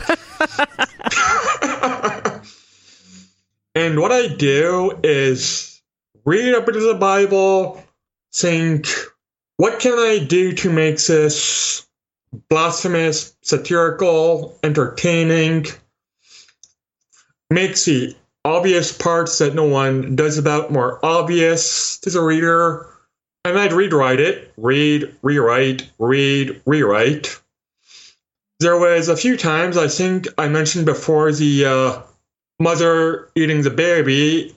[3.75, 5.81] and what I do is
[6.25, 7.83] read a bit of the Bible,
[8.35, 8.89] think,
[9.57, 11.87] what can I do to make this
[12.51, 15.67] blasphemous, satirical, entertaining?
[17.49, 22.94] Makes the obvious parts that no one does about more obvious to the reader.
[23.45, 27.39] And I'd rewrite it, read, rewrite, read, rewrite.
[28.61, 32.03] There was a few times I think I mentioned before the uh,
[32.59, 34.57] mother eating the baby.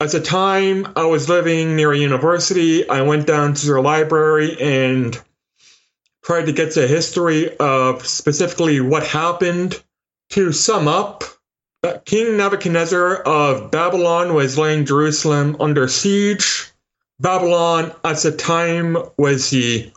[0.00, 4.60] At the time I was living near a university, I went down to their library
[4.60, 5.18] and
[6.22, 9.82] tried to get the history of specifically what happened.
[10.30, 11.24] To sum up,
[11.82, 16.70] uh, King Nebuchadnezzar of Babylon was laying Jerusalem under siege.
[17.20, 19.92] Babylon at the time was the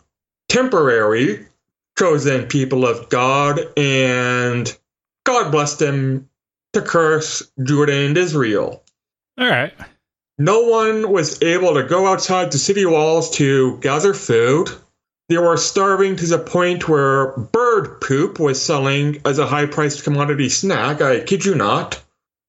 [0.50, 1.46] temporary
[1.98, 4.76] chosen people of God, and
[5.24, 6.28] God blessed them
[6.74, 8.82] to curse Judah and Israel.
[9.38, 9.72] All right.
[10.36, 14.68] No one was able to go outside the city walls to gather food.
[15.30, 20.04] They were starving to the point where bird poop was selling as a high priced
[20.04, 21.00] commodity snack.
[21.00, 22.02] I kid you not.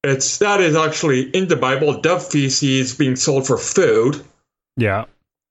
[0.04, 4.22] It's that is actually in the Bible, dove feces being sold for food,
[4.76, 5.04] Yeah.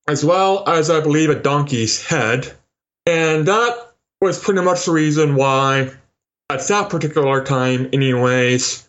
[0.07, 2.51] as well as I believe a donkey's head.
[3.07, 5.91] And that was pretty much the reason why,
[6.49, 8.87] at that particular time, anyways,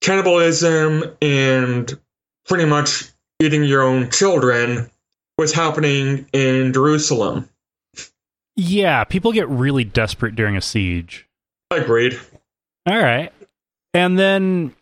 [0.00, 1.98] cannibalism and
[2.46, 3.04] pretty much
[3.40, 4.90] eating your own children
[5.36, 7.48] was happening in Jerusalem.
[8.56, 9.04] Yeah.
[9.04, 11.26] People get really desperate during a siege.
[11.70, 12.18] Agreed.
[12.86, 13.32] All right.
[13.92, 14.74] And then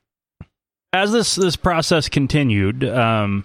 [0.93, 3.45] as this this process continued, um,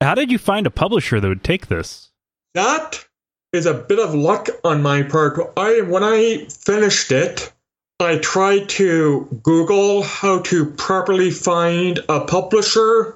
[0.00, 2.10] how did you find a publisher that would take this?
[2.54, 3.04] That
[3.52, 5.38] is a bit of luck on my part.
[5.56, 7.52] I when I finished it,
[8.00, 13.14] I tried to Google how to properly find a publisher.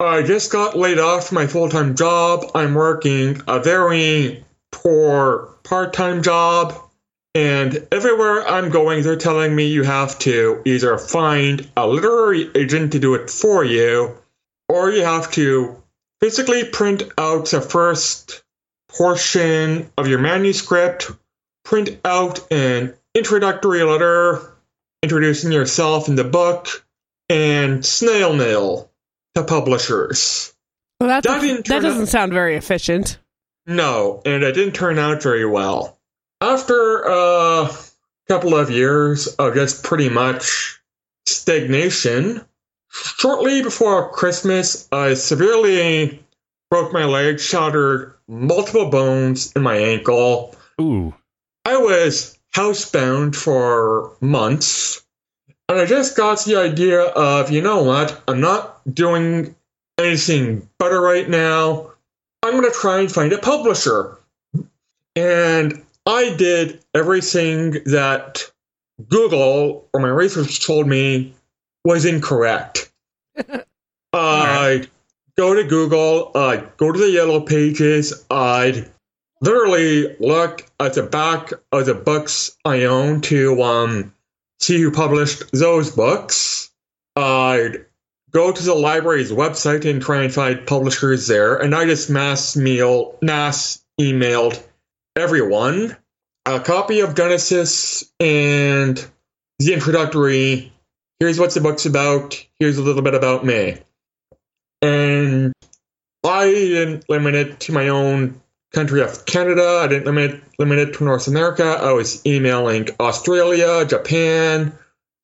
[0.00, 2.44] I just got laid off from my full time job.
[2.54, 6.74] I'm working a very poor part time job.
[7.34, 12.92] And everywhere I'm going, they're telling me you have to either find a literary agent
[12.92, 14.16] to do it for you,
[14.76, 15.82] or you have to
[16.20, 18.42] physically print out the first
[18.88, 21.10] portion of your manuscript,
[21.64, 24.52] print out an introductory letter
[25.02, 26.84] introducing yourself and the book,
[27.28, 28.90] and snail mail
[29.34, 30.52] to publishers.
[31.00, 33.18] Well, that's That didn't that doesn't out- sound very efficient.
[33.66, 35.98] No, and it didn't turn out very well.
[36.40, 37.70] After a
[38.28, 40.80] couple of years of just pretty much
[41.26, 42.44] stagnation,
[42.90, 46.22] shortly before Christmas, I severely
[46.70, 50.54] broke my leg, shattered multiple bones in my ankle.
[50.80, 51.14] Ooh.
[51.64, 55.04] I was housebound for months,
[55.68, 59.54] and I just got the idea of, you know what, I'm not doing
[59.98, 61.92] anything better right now.
[62.42, 64.18] I'm going to try and find a publisher.
[65.16, 68.50] And I did everything that
[69.08, 71.34] Google or my research told me
[71.86, 72.90] was incorrect.
[74.12, 74.88] I'd
[75.36, 78.90] go to Google, I'd go to the yellow pages, I'd
[79.40, 84.12] literally look at the back of the books I own to um,
[84.58, 86.70] see who published those books.
[87.14, 87.84] I'd
[88.32, 92.56] go to the library's website and try and find publishers there, and I just mass
[92.56, 94.60] mail, mass emailed
[95.14, 95.96] everyone
[96.46, 99.04] a copy of Genesis and
[99.58, 100.72] the introductory.
[101.20, 102.44] Here's what the book's about.
[102.58, 103.78] Here's a little bit about me.
[104.82, 105.52] And
[106.24, 108.40] I didn't limit it to my own
[108.72, 109.80] country of Canada.
[109.82, 111.64] I didn't limit limit it to North America.
[111.64, 114.72] I was emailing Australia, Japan,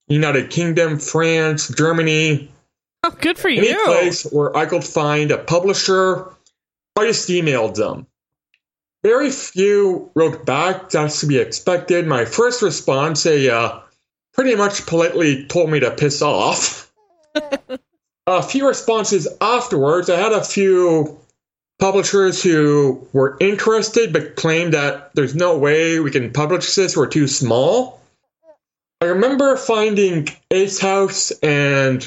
[0.08, 2.50] United Kingdom, France, Germany,
[3.04, 3.58] Oh, good for you.
[3.62, 3.84] any you.
[3.84, 6.28] place where I could find a publisher.
[6.96, 8.06] I just emailed them.
[9.02, 10.90] Very few wrote back.
[10.90, 12.06] That's to be expected.
[12.06, 13.80] My first response, they uh,
[14.34, 16.92] pretty much politely told me to piss off.
[18.26, 21.18] a few responses afterwards, I had a few
[21.78, 27.08] publishers who were interested but claimed that there's no way we can publish this, we're
[27.08, 28.00] too small.
[29.00, 32.00] I remember finding Ace House and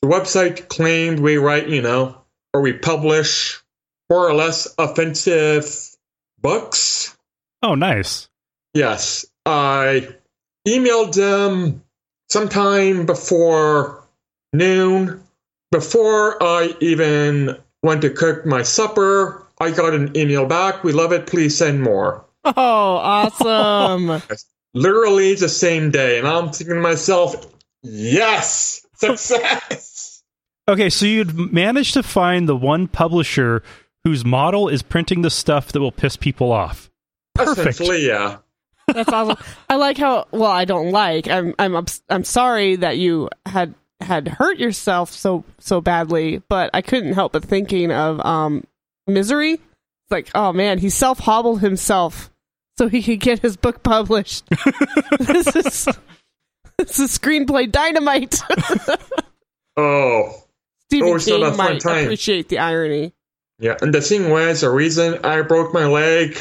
[0.00, 2.16] the website claimed we write, you know,
[2.54, 3.60] or we publish
[4.08, 5.94] more or less offensive
[6.40, 7.16] books.
[7.62, 8.28] Oh, nice.
[8.72, 10.16] Yes, I
[10.66, 11.82] emailed them
[12.28, 14.04] sometime before
[14.52, 15.22] noon.
[15.70, 20.82] Before I even went to cook my supper, I got an email back.
[20.82, 21.26] We love it.
[21.26, 22.24] Please send more.
[22.44, 24.22] Oh, awesome.
[24.74, 26.18] literally the same day.
[26.18, 27.34] And I'm thinking to myself,
[27.82, 29.96] yes, success.
[30.68, 33.64] Okay, so you'd managed to find the one publisher
[34.04, 36.88] whose model is printing the stuff that will piss people off.
[37.34, 37.58] Perfect.
[37.70, 38.36] Essentially, yeah.
[38.92, 39.36] That's awesome.
[39.68, 41.28] I like how well I don't like.
[41.28, 46.70] I'm I'm ups- I'm sorry that you had had hurt yourself so so badly, but
[46.74, 48.64] I couldn't help but thinking of um
[49.06, 49.52] misery.
[49.54, 52.30] It's like, oh man, he self hobbled himself
[52.78, 54.44] so he could get his book published.
[55.18, 55.88] this is
[56.78, 58.40] this is screenplay dynamite.
[59.76, 60.34] Oh,
[60.88, 63.14] Stephen Oh, King might appreciate the irony.
[63.58, 63.76] yeah.
[63.80, 66.36] And the thing was, the reason I broke my leg,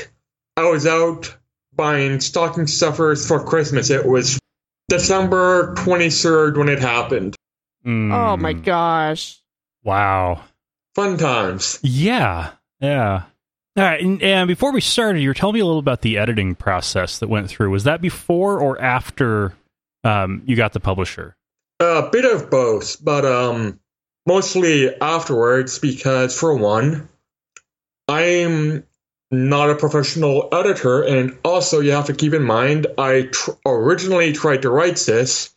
[0.58, 1.36] I was out
[1.80, 3.90] buying stocking stuffers for Christmas.
[3.90, 4.38] It was
[4.90, 7.38] December 23rd when it happened.
[7.86, 9.40] Mm, Oh my gosh.
[9.86, 10.44] Wow.
[10.94, 11.80] Fun times.
[11.82, 12.52] Yeah.
[12.82, 13.24] Yeah.
[13.78, 14.02] All right.
[14.02, 17.20] And, and before we started, you were telling me a little about the editing process
[17.20, 17.70] that went through.
[17.70, 19.54] Was that before or after
[20.04, 21.38] um, you got the publisher?
[21.80, 23.80] A bit of both, but um,
[24.26, 27.08] mostly afterwards because, for one,
[28.10, 28.84] I'm
[29.32, 34.34] not a professional editor, and also you have to keep in mind I tr- originally
[34.34, 35.52] tried to write this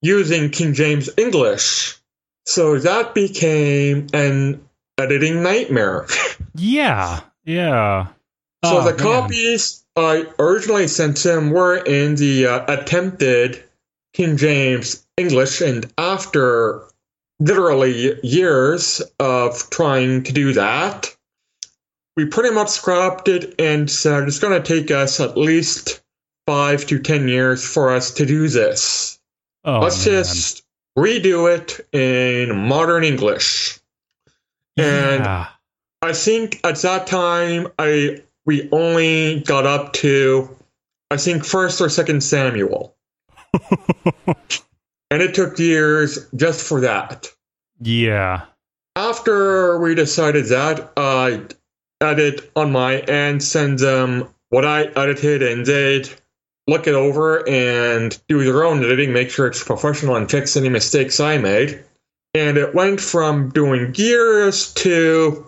[0.00, 1.96] using King James English,
[2.46, 4.66] so that became an
[4.98, 6.06] editing nightmare.
[6.54, 7.20] Yeah.
[7.44, 8.08] Yeah.
[8.62, 8.98] So Oh, the man.
[8.98, 13.64] copies I originally sent him were in the uh, attempted
[14.12, 16.82] King James English, and after
[17.40, 21.11] literally years of trying to do that,
[22.16, 26.02] we pretty much scrapped it and said it's going to take us at least
[26.46, 29.18] five to ten years for us to do this.
[29.64, 30.16] Oh, Let's man.
[30.16, 30.64] just
[30.98, 33.78] redo it in modern English.
[34.76, 35.46] and- yeah.
[36.04, 40.48] I think at that time I we only got up to
[41.12, 42.96] I think first or second Samuel.
[45.10, 47.28] and it took years just for that.
[47.80, 48.46] yeah.
[48.96, 51.42] After we decided that, I
[52.02, 56.08] edit on my end, send them what I edited, and they'd
[56.66, 60.68] look it over and do their own editing, make sure it's professional and fix any
[60.68, 61.82] mistakes I made.
[62.34, 65.46] And it went from doing years to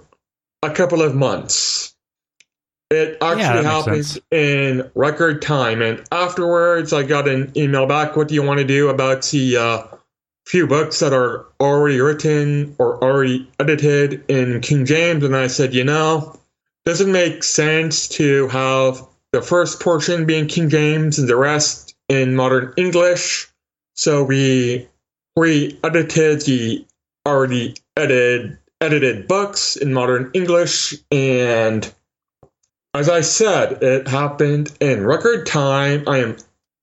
[0.62, 1.95] a couple of months.
[2.90, 5.83] It actually makes happened in record time.
[5.83, 8.17] And afterwards, I got an email back.
[8.17, 9.97] What do you want to do about the uh,
[10.47, 15.25] few books that are already written or already edited in King James?
[15.25, 16.38] And I said, you know,
[16.85, 22.37] doesn't make sense to have the first portion being King James and the rest in
[22.37, 23.49] modern English.
[23.94, 24.88] So we
[25.37, 26.87] re-edited the
[27.27, 31.92] already edited edited books in modern English and
[32.94, 36.05] as I said, it happened in record time.
[36.07, 36.37] I am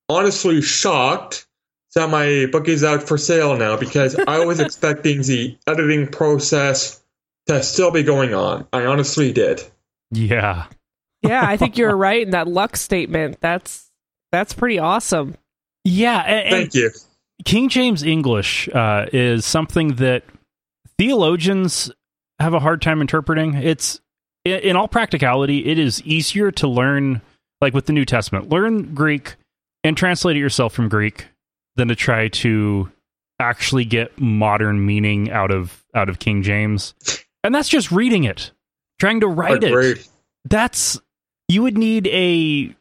[0.09, 1.47] honestly shocked
[1.95, 7.01] that my book is out for sale now because I was expecting the editing process
[7.47, 8.67] to still be going on.
[8.73, 9.63] I honestly did.
[10.11, 10.65] Yeah.
[11.21, 13.39] Yeah, I think you're right in that luck statement.
[13.41, 13.89] That's
[14.31, 15.35] that's pretty awesome.
[15.83, 16.19] Yeah.
[16.19, 16.91] And, and Thank you.
[17.43, 20.23] King James English uh, is something that
[20.97, 21.91] theologians
[22.39, 23.55] have a hard time interpreting.
[23.55, 23.99] It's
[24.45, 27.21] in, in all practicality, it is easier to learn,
[27.61, 29.35] like with the New Testament, learn Greek
[29.83, 31.27] and translate it yourself from Greek
[31.75, 32.91] than to try to
[33.39, 36.93] actually get modern meaning out of out of King James.
[37.43, 38.51] And that's just reading it,
[39.01, 39.71] trying to write it.
[39.71, 40.05] Agreed.
[40.45, 41.01] that's
[41.47, 42.73] you would need a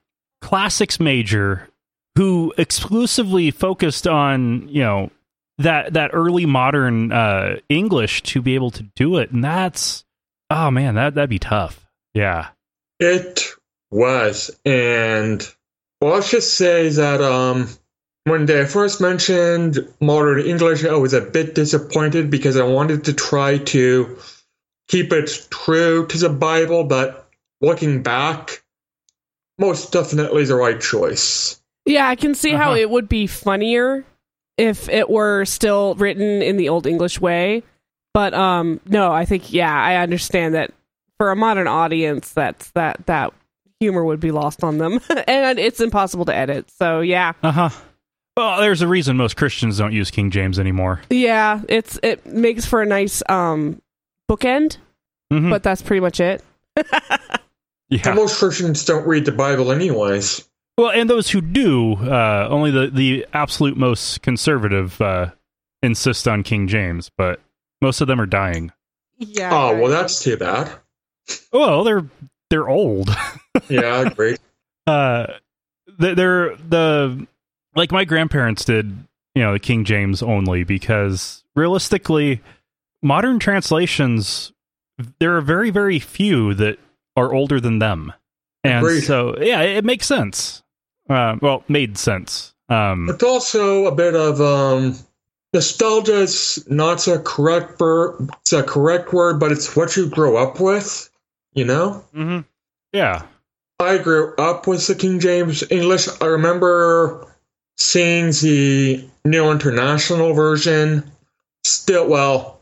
[0.42, 1.68] classics major
[2.16, 5.11] who exclusively focused on you know
[5.59, 9.30] that that early modern uh english to be able to do it.
[9.30, 10.04] And that's
[10.50, 11.87] oh man that that'd be tough.
[12.14, 12.48] Yeah.
[12.98, 13.48] It
[13.90, 15.46] was, and
[16.02, 17.68] well, let's just say that um,
[18.24, 23.14] when they first mentioned modern English, I was a bit disappointed because I wanted to
[23.14, 24.18] try to
[24.90, 27.29] keep it true to the Bible, but
[27.61, 28.62] looking back,
[29.59, 31.61] most definitely the right choice.
[31.86, 32.80] Yeah, I can see how Uh-huh.
[32.80, 34.05] it would be funnier
[34.59, 37.62] if it were still written in the old English way.
[38.12, 40.72] But um no, I think yeah, I understand that
[41.18, 43.32] for a modern audience that's that that
[43.78, 46.70] humor would be lost on them and it's impossible to edit.
[46.70, 47.32] So yeah.
[47.43, 47.70] uh-huh
[48.36, 52.64] well there's a reason most christians don't use king james anymore Yeah, it's it makes
[52.64, 53.80] for a nice um
[54.37, 54.76] bookend,
[55.33, 55.51] Mhm.
[55.51, 56.43] but that's pretty much it.
[57.89, 60.49] yeah Most Christians don't read the Bible, anyways.
[60.78, 65.31] well and those who do uh only the the absolute most conservative uh
[65.83, 67.41] insist on king james but
[67.83, 68.70] most of them are dying
[69.18, 69.51] Yeah.
[69.53, 70.70] Oh, well, that's too bad.
[71.53, 72.05] well they're
[72.51, 73.11] they're old
[73.68, 74.39] Yeah, great.
[74.87, 75.26] Uh,
[75.99, 77.26] they're the
[77.74, 78.87] like my grandparents did,
[79.35, 82.41] you know, the King James only because realistically,
[83.03, 84.53] modern translations
[85.18, 86.78] there are very very few that
[87.16, 88.12] are older than them,
[88.64, 89.03] and Agreed.
[89.03, 90.62] so yeah, it, makes sense.
[91.09, 92.55] Uh, well, made sense.
[92.68, 94.96] Um, It's also a bit of um,
[95.53, 96.20] nostalgia.
[96.20, 98.30] Is not a correct word.
[98.42, 101.11] It's a correct word, but it's what you grow up with.
[101.55, 102.05] You know.
[102.14, 102.44] mhm.
[102.92, 103.22] Yeah,
[103.80, 106.09] I grew up with the King James English.
[106.20, 107.26] I remember
[107.76, 111.11] seeing the New International version.
[111.64, 112.59] Still, well,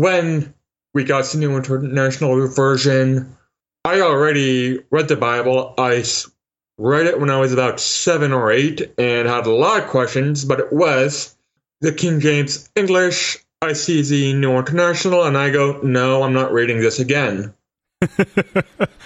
[0.00, 0.54] when
[0.94, 3.36] we got the New International version,
[3.84, 5.74] I already read the Bible.
[5.78, 6.04] I
[6.78, 10.44] read it when I was about seven or eight and had a lot of questions,
[10.44, 11.36] but it was
[11.80, 13.38] the King James English.
[13.62, 17.54] I see the New International and I go, no, I'm not reading this again.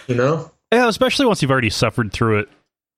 [0.06, 0.50] You know?
[0.70, 0.86] yeah.
[0.86, 2.48] Especially once you've already suffered through it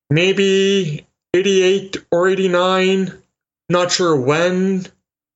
[0.09, 3.11] maybe 88 or 89.
[3.69, 4.85] Not sure when.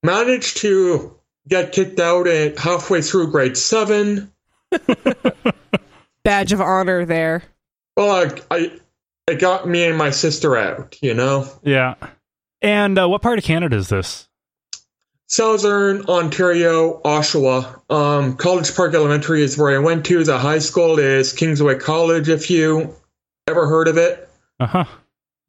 [0.03, 1.15] Managed to
[1.47, 4.31] get kicked out at halfway through grade 7.
[6.23, 7.43] Badge of honor there.
[7.95, 8.71] Well, I, I,
[9.27, 11.47] it got me and my sister out, you know?
[11.63, 11.95] Yeah.
[12.61, 14.27] And uh, what part of Canada is this?
[15.27, 17.81] Southern Ontario, Oshawa.
[17.91, 20.23] Um, College Park Elementary is where I went to.
[20.23, 22.95] The high school is Kingsway College, if you
[23.45, 24.29] ever heard of it.
[24.59, 24.85] Uh huh.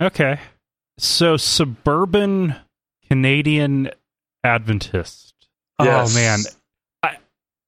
[0.01, 0.41] Okay.
[0.99, 2.57] So, suburban
[3.09, 3.91] Canadian
[4.43, 5.35] Adventist.
[5.81, 6.13] Yes.
[6.13, 6.41] Oh, man.
[7.05, 7.19] I,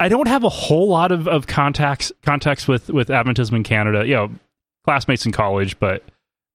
[0.04, 4.04] I don't have a whole lot of, of contacts context with, with Adventism in Canada.
[4.06, 4.30] You know,
[4.84, 6.02] classmates in college, but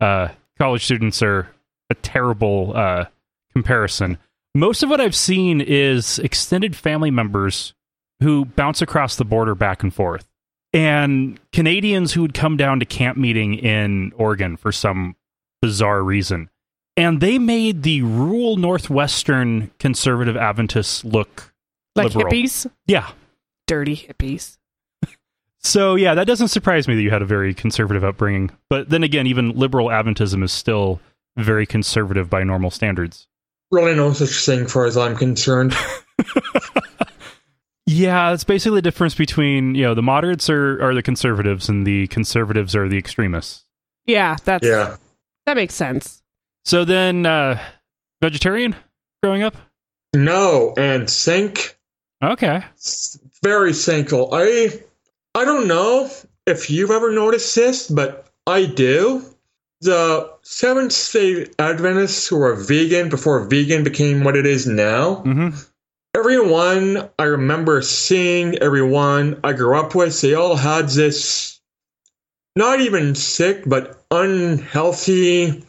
[0.01, 1.49] uh, college students are
[1.89, 3.05] a terrible uh,
[3.53, 4.17] comparison.
[4.55, 7.73] Most of what I've seen is extended family members
[8.21, 10.25] who bounce across the border back and forth,
[10.71, 15.17] and Canadians who would come down to camp meeting in Oregon for some
[15.61, 16.49] bizarre reason.
[16.95, 21.53] And they made the rural Northwestern conservative Adventists look
[21.93, 22.31] Like liberal.
[22.31, 22.65] hippies.
[22.87, 23.09] Yeah.
[23.67, 24.57] Dirty hippies.
[25.59, 28.51] So, yeah, that doesn't surprise me that you had a very conservative upbringing.
[28.69, 31.01] But then again, even liberal Adventism is still
[31.37, 33.27] very conservative by normal standards.
[33.71, 35.75] Really no such thing, far as I'm concerned.
[37.87, 41.85] Yeah, it's basically the difference between, you know, the moderates are, are the conservatives and
[41.85, 43.63] the conservatives are the extremists.
[44.05, 44.97] Yeah, that's Yeah.
[45.45, 46.23] that makes sense.
[46.63, 47.59] So then, uh,
[48.23, 48.75] vegetarian
[49.21, 49.55] growing up?
[50.15, 51.77] No, and sink.
[52.23, 52.63] Okay.
[53.43, 54.33] Very single.
[54.33, 54.79] I
[55.35, 56.09] I don't know
[56.47, 59.23] if you've ever noticed this, but I do.
[59.81, 65.15] The Seventh Day Adventists who were vegan before vegan became what it is now.
[65.15, 65.49] hmm
[66.15, 71.59] Everyone I remember seeing, everyone I grew up with, they all had this
[72.55, 75.61] not even sick, but unhealthy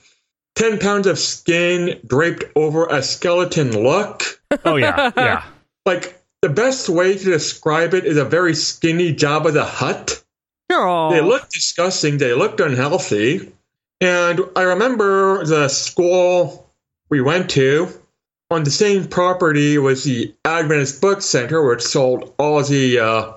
[0.55, 4.41] 10 pounds of skin draped over a skeleton look.
[4.65, 5.11] Oh, yeah.
[5.17, 5.45] Yeah.
[5.87, 10.21] Like, the best way to describe it is a very skinny Jabba the Hutt.
[10.71, 13.53] Oh, They looked disgusting, they looked unhealthy.
[14.01, 16.71] And I remember the school
[17.09, 17.89] we went to
[18.51, 23.33] on the same property was the Adventist Book Center, which sold all the uh,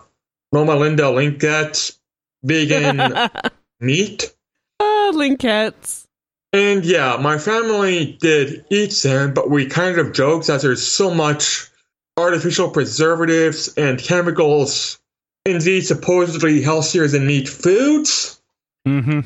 [0.51, 1.97] Loma Linda Linketts
[2.43, 3.30] vegan
[3.80, 4.36] meat.
[4.80, 6.05] Ah, Linketts.
[6.51, 11.14] And yeah, my family did eat them, but we kind of joked that there's so
[11.14, 11.70] much
[12.18, 14.99] artificial preservatives and chemicals
[15.45, 18.41] in these supposedly healthier than meat foods
[18.86, 19.22] hmm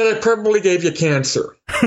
[0.00, 1.56] that it probably gave you cancer.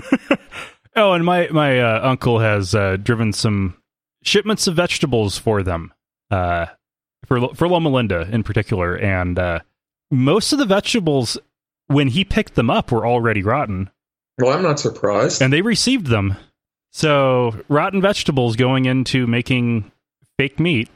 [0.96, 3.76] Oh, and my my uh, uncle has uh, driven some
[4.24, 5.92] shipments of vegetables for them,
[6.30, 6.68] uh,
[7.26, 9.60] for for Loma Linda in particular, and uh,
[10.12, 11.36] most of the vegetables
[11.88, 13.90] when he picked them up were already rotten,
[14.38, 15.42] Well, I'm not surprised.
[15.42, 16.36] and they received them.
[16.92, 19.92] So rotten vegetables going into making
[20.38, 20.90] fake meat.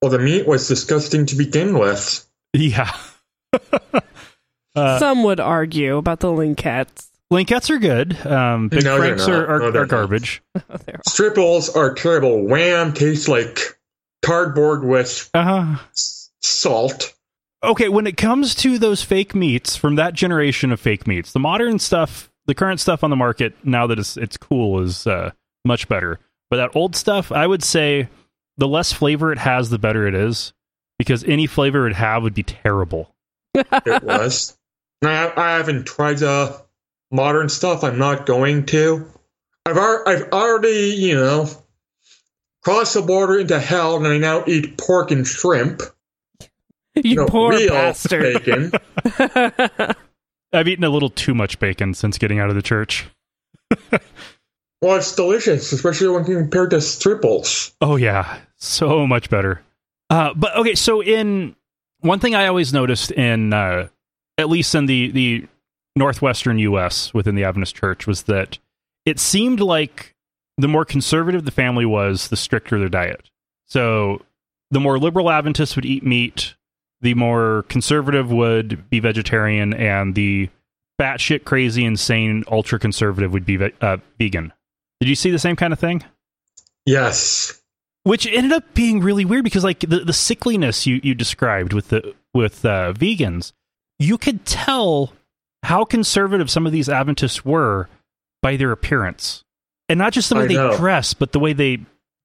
[0.00, 2.26] well, the meat was disgusting to begin with.
[2.54, 2.90] Yeah.
[4.74, 7.08] uh, Some would argue about the linketts.
[7.32, 8.26] Linketts are good.
[8.26, 10.42] Um, Big No, they're Franks are, are, No, they're garbage.
[10.86, 12.44] They're Stripples are terrible.
[12.46, 13.58] Wham tastes like
[14.24, 15.76] cardboard with Uh-huh.
[16.40, 17.14] salt.
[17.62, 21.40] okay, when it comes to those fake meats from that generation of fake meats, the
[21.40, 25.30] modern stuff, the current stuff on the market now that it's it's cool is uh,
[25.64, 26.20] much better.
[26.50, 28.08] But that old stuff, I would say,
[28.58, 30.52] the less flavor it has, the better it is,
[30.98, 33.12] because any flavor it have would be terrible.
[33.54, 34.56] It was.
[35.02, 36.60] I, I haven't tried the
[37.10, 37.84] modern stuff.
[37.84, 39.10] I'm not going to.
[39.66, 41.48] I've ar- I've already you know
[42.62, 45.82] crossed the border into hell, and I now eat pork and shrimp.
[46.94, 48.44] you No, poor bastard.
[48.44, 48.72] bacon.
[50.52, 53.06] I've eaten a little too much bacon since getting out of the church.
[54.82, 57.72] Well, it's delicious, especially when compared to stripples.
[57.80, 59.62] Oh yeah, so much better.
[60.10, 61.56] Uh, but okay, so in
[62.00, 63.88] one thing I always noticed in uh,
[64.38, 65.46] at least in the the
[65.96, 67.14] northwestern U.S.
[67.14, 68.58] within the Adventist Church was that
[69.06, 70.14] it seemed like
[70.58, 73.30] the more conservative the family was, the stricter their diet.
[73.66, 74.22] So
[74.70, 76.54] the more liberal Adventists would eat meat,
[77.00, 80.48] the more conservative would be vegetarian, and the
[81.00, 84.52] batshit crazy, insane, ultra conservative would be ve- uh, vegan.
[85.00, 86.02] Did you see the same kind of thing?
[86.86, 87.60] Yes.
[88.04, 91.88] which ended up being really weird because like the, the sickliness you, you described with
[91.88, 93.52] the with uh, vegans
[93.98, 95.12] you could tell
[95.62, 97.88] how conservative some of these adventists were
[98.42, 99.44] by their appearance
[99.88, 100.76] and not just the way I they know.
[100.76, 101.78] dressed but the way they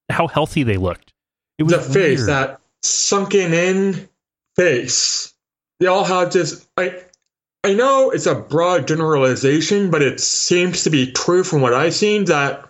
[0.10, 1.14] how healthy they looked
[1.58, 2.30] it was the face, weird.
[2.30, 4.10] that sunken in
[4.56, 5.34] face.
[5.80, 6.68] They all have this.
[6.78, 7.02] I,
[7.64, 11.94] I know it's a broad generalization, but it seems to be true from what I've
[11.94, 12.66] seen that,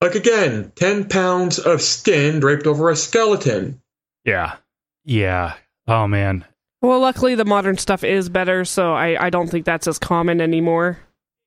[0.00, 3.80] like again, 10 pounds of skin draped over a skeleton.
[4.24, 4.56] yeah
[5.04, 5.54] yeah
[5.88, 6.44] oh man
[6.82, 10.40] well, luckily the modern stuff is better, so I, I don't think that's as common
[10.40, 10.98] anymore.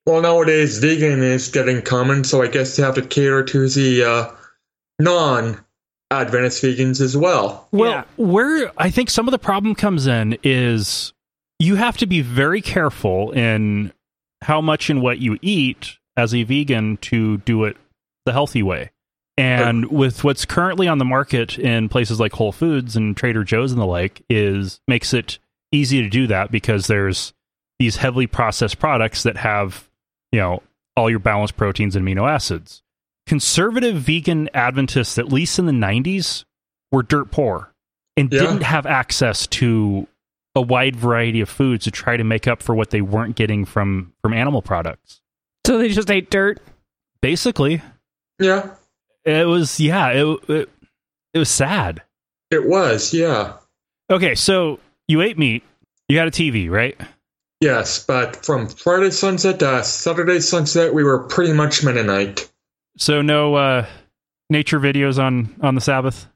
[0.05, 4.03] Well, nowadays, vegan is getting common, so I guess you have to cater to the
[4.03, 4.31] uh,
[4.99, 5.59] non
[6.11, 7.67] Adventist vegans as well.
[7.71, 8.03] Well, Yeah.
[8.17, 11.13] where I think some of the problem comes in is
[11.59, 13.91] you have to be very careful in
[14.43, 17.75] how much and what you eat as a vegan to do it
[18.25, 18.91] the healthy way.
[19.37, 23.71] And with what's currently on the market in places like Whole Foods and Trader Joe's
[23.73, 25.39] and the like is makes it
[25.71, 27.33] easy to do that because there's
[27.79, 29.89] these heavily processed products that have,
[30.31, 30.63] you know,
[30.95, 32.81] all your balanced proteins and amino acids.
[33.27, 36.45] Conservative vegan Adventists, at least in the 90s,
[36.93, 37.73] were dirt poor
[38.15, 38.39] and Yeah.
[38.41, 40.07] didn't have access to
[40.55, 43.65] a wide variety of foods to try to make up for what they weren't getting
[43.65, 45.19] from from animal products.
[45.67, 46.61] So they just ate dirt.
[47.21, 47.81] Basically,
[48.39, 48.69] Yeah,
[49.25, 50.69] it was yeah, it it,
[51.33, 52.01] it was sad.
[52.51, 53.53] it was, yeah.
[54.09, 55.63] Okay, so you ate meat,
[56.07, 56.99] you had a TV, right?
[57.61, 62.49] Yes, but from Friday sunset to Saturday sunset, we were pretty much Mennonite.
[62.97, 63.85] So no uh
[64.49, 66.27] nature videos on on the Sabbath.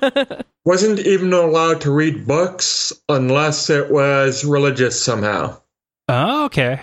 [0.64, 5.60] Wasn't even allowed to read books unless it was religious somehow.
[6.08, 6.80] Oh, okay.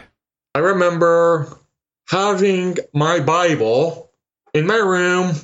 [0.55, 1.47] I remember
[2.07, 4.11] having my Bible
[4.53, 5.35] in my room,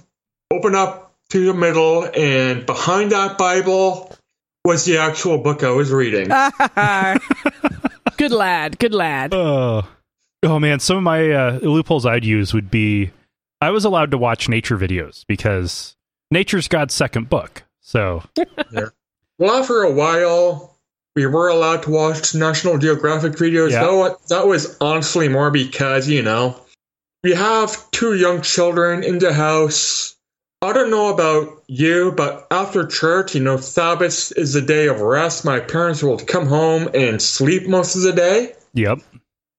[0.55, 4.15] open up to the middle, and behind that Bible
[4.63, 6.27] was the actual book I was reading.
[8.17, 9.33] good lad, good lad.
[9.33, 9.87] Oh,
[10.43, 13.11] oh man, some of my uh, loopholes I'd use would be
[13.61, 15.95] I was allowed to watch nature videos because
[16.31, 17.63] nature's God's second book.
[17.81, 18.23] So
[19.37, 20.77] Well, after a while,
[21.15, 23.71] we were allowed to watch National Geographic videos.
[23.71, 23.81] Yeah.
[23.81, 26.59] Though that was honestly more because, you know,
[27.23, 30.14] we have two young children in the house.
[30.65, 34.99] I don't know about you, but after church, you know, Sabbath is a day of
[35.01, 35.45] rest.
[35.45, 38.53] My parents will come home and sleep most of the day.
[38.73, 38.99] yep.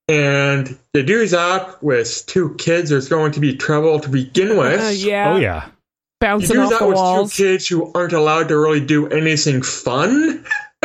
[0.09, 4.81] And to do that with two kids, there's going to be trouble to begin with.
[4.81, 5.33] Uh, yeah.
[5.33, 5.61] Oh yeah.
[5.63, 5.73] To
[6.21, 7.35] Bouncing do off that the with walls.
[7.35, 10.45] two kids who aren't allowed to really do anything fun.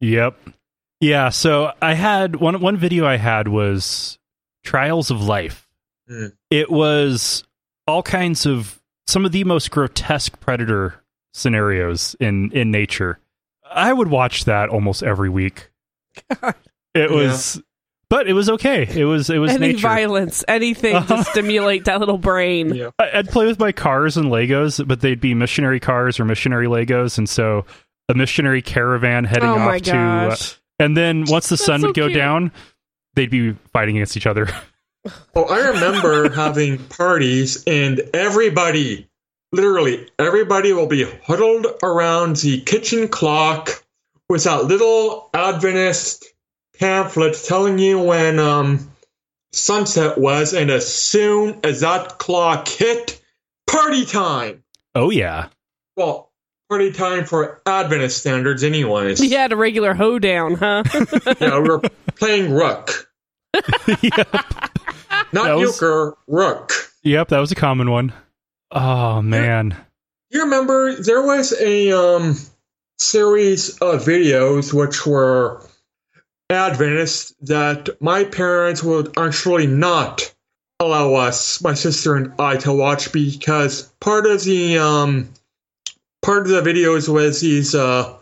[0.00, 0.36] Yep.
[1.00, 4.18] Yeah, so I had one one video I had was
[4.62, 5.66] Trials of Life.
[6.08, 6.26] Hmm.
[6.50, 7.44] It was
[7.86, 10.94] all kinds of some of the most grotesque predator
[11.32, 13.18] scenarios in in nature.
[13.70, 15.70] I would watch that almost every week.
[16.96, 17.16] It Yeah.
[17.16, 17.60] was
[18.08, 18.86] but it was okay.
[18.86, 19.80] It was it was Any nature.
[19.88, 22.72] violence, anything to stimulate that little brain.
[22.72, 22.90] Yeah.
[23.00, 26.68] I- I'd play with my cars and Legos, but they'd be missionary cars or missionary
[26.68, 27.66] Legos, and so
[28.08, 30.36] a missionary caravan heading Oh off my to, uh,
[30.78, 32.14] and then once the sun so would go cute.
[32.16, 32.52] down,
[33.14, 34.46] they'd be fighting against each other.
[35.34, 39.08] Oh, I remember having parties and everybody,
[39.52, 43.84] literally everybody, will be huddled around the kitchen clock
[44.28, 46.24] with that little Adventist
[46.78, 48.90] pamphlet telling you when um,
[49.52, 53.20] sunset was, and as soon as that clock hit,
[53.70, 54.64] party time.
[54.94, 55.48] Oh yeah,
[55.96, 56.30] Well,
[56.68, 59.20] party time for Adventist standards, anyways.
[59.24, 60.84] You had a regular hoedown, huh?
[61.40, 61.82] Yeah, we were
[62.16, 63.10] playing Rook,
[64.02, 64.28] yep,
[65.32, 66.72] not was- euchre, Rook.
[67.02, 68.12] yep, that was a common one.
[68.70, 69.76] Oh man,
[70.30, 72.36] You remember there was a um,
[72.98, 75.64] series of videos which were
[76.50, 80.32] Adventists that my parents would actually not
[80.80, 85.28] allow us, my sister and I, to watch because part of the um,
[86.22, 88.14] part of the videos was these uh,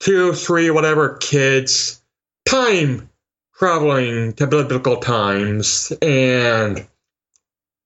[0.00, 2.00] two, three, whatever kids
[2.46, 3.10] time
[3.58, 6.86] traveling to biblical times and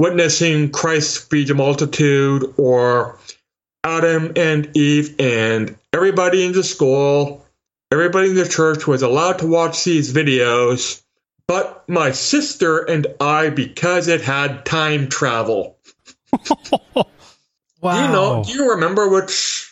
[0.01, 3.19] witnessing Christ feed the multitude or
[3.85, 7.47] Adam and Eve and everybody in the school,
[7.93, 11.03] everybody in the church was allowed to watch these videos,
[11.47, 15.79] but my sister and I because it had time travel.
[16.33, 17.05] wow.
[17.83, 18.45] Do you know?
[18.45, 19.70] Do you remember which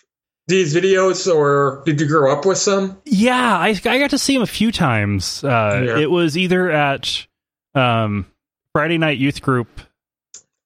[0.49, 3.01] these videos, or did you grow up with some?
[3.05, 5.45] Yeah, I I got to see him a few times.
[5.45, 5.99] Uh, Yeah.
[5.99, 7.27] It was either at
[7.75, 8.27] um,
[8.73, 9.69] Friday night youth group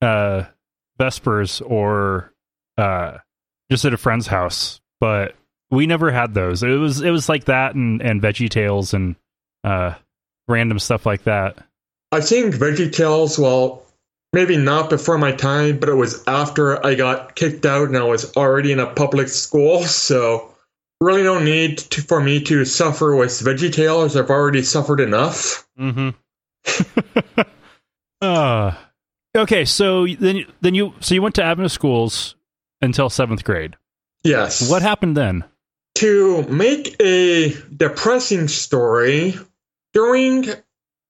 [0.01, 0.45] uh,
[0.99, 2.33] vespers or
[2.79, 3.19] uh,
[3.71, 5.35] just at a friend's house, but
[5.71, 6.63] we never had those.
[6.63, 9.17] It was it was like that and and Veggie Tales and
[9.65, 9.95] uh,
[10.49, 11.59] random stuff like that.
[12.13, 13.39] I think Veggie Tales.
[13.39, 13.82] well,
[14.33, 18.05] maybe not before my time, but it was after I got kicked out and I
[18.05, 20.55] was already in a public school, so
[21.01, 24.19] really no need to, for me to suffer with VeggieTales.
[24.19, 25.67] I've already suffered enough.
[25.79, 26.11] Mm-hmm.
[28.21, 28.75] uh,
[29.37, 32.37] okay, so then then you so you went to Adventist schools
[32.81, 33.77] until seventh grade.
[34.25, 34.71] Yes.
[34.71, 35.45] What happened then?
[35.97, 39.35] To make a depressing story,
[39.93, 40.47] during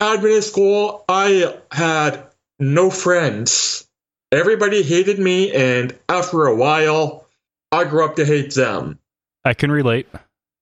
[0.01, 2.32] Adventist school, I had
[2.63, 3.87] no friends.
[4.31, 7.27] Everybody hated me, and after a while,
[7.71, 8.99] I grew up to hate them.
[9.45, 10.07] I can relate.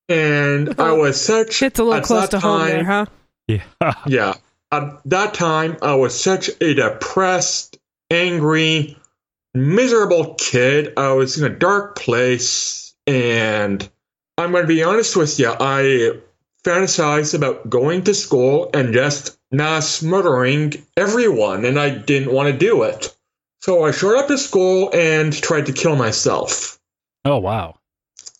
[0.08, 1.62] And I was such.
[1.62, 3.06] It's a little at close that to home there, time- huh?
[3.46, 3.94] Yeah.
[4.06, 4.34] Yeah.
[4.72, 7.76] At that time, I was such a depressed,
[8.08, 8.96] angry,
[9.52, 10.92] miserable kid.
[10.96, 12.94] I was in a dark place.
[13.06, 13.88] And
[14.38, 15.52] I'm going to be honest with you.
[15.58, 16.20] I
[16.64, 21.64] fantasized about going to school and just mass murdering everyone.
[21.64, 23.14] And I didn't want to do it.
[23.62, 26.78] So I showed up to school and tried to kill myself.
[27.24, 27.76] Oh wow.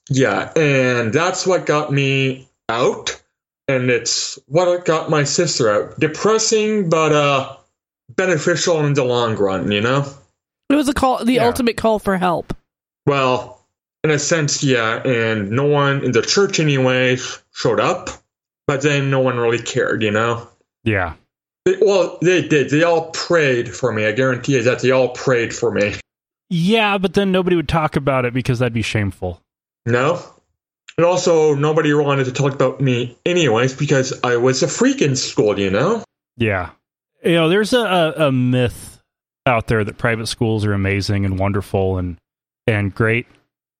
[0.08, 3.20] Yeah, and that's what got me out,
[3.68, 6.00] and it's what got my sister out.
[6.00, 7.56] Depressing, but uh,
[8.16, 10.04] beneficial in the long run, you know.
[10.68, 11.46] It was a call, the Yeah.
[11.46, 12.54] ultimate call for help.
[13.06, 13.59] Well,
[14.04, 17.18] in a sense, yeah, and no one in the church anyway
[17.52, 18.10] showed up,
[18.66, 20.48] but then no one really cared, you know.
[20.84, 21.14] Yeah.
[21.64, 22.70] They, well, they did.
[22.70, 24.06] They all prayed for me.
[24.06, 25.94] I guarantee you that they all prayed for me.
[26.48, 29.40] Yeah, but then nobody would talk about it because that'd be shameful.
[29.86, 30.22] No.
[30.96, 35.16] And also, nobody wanted to talk about me anyways because I was a freak in
[35.16, 36.02] school, you know?
[36.36, 36.70] Yeah.
[37.22, 39.02] You know, there's a, a, a myth
[39.46, 42.18] out there that private schools are amazing and wonderful and
[42.66, 43.26] and great.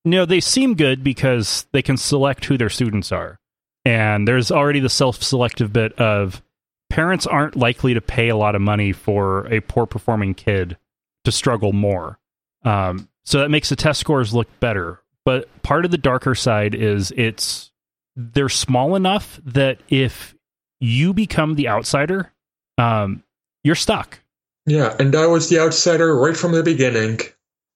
[0.04, 3.38] You know, they seem good because they can select who their students are.
[3.84, 6.42] And there's already the self-selective bit of
[6.88, 10.76] parents aren't likely to pay a lot of money for a poor performing kid
[11.24, 12.18] to struggle more.
[12.64, 15.00] Um, so that makes the test scores look better.
[15.24, 17.70] But part of the darker side is it's
[18.16, 20.34] they're small enough that if
[20.80, 22.32] you become the outsider,
[22.78, 23.22] um,
[23.62, 24.20] you're stuck.
[24.66, 27.20] Yeah, and I was the outsider right from the beginning.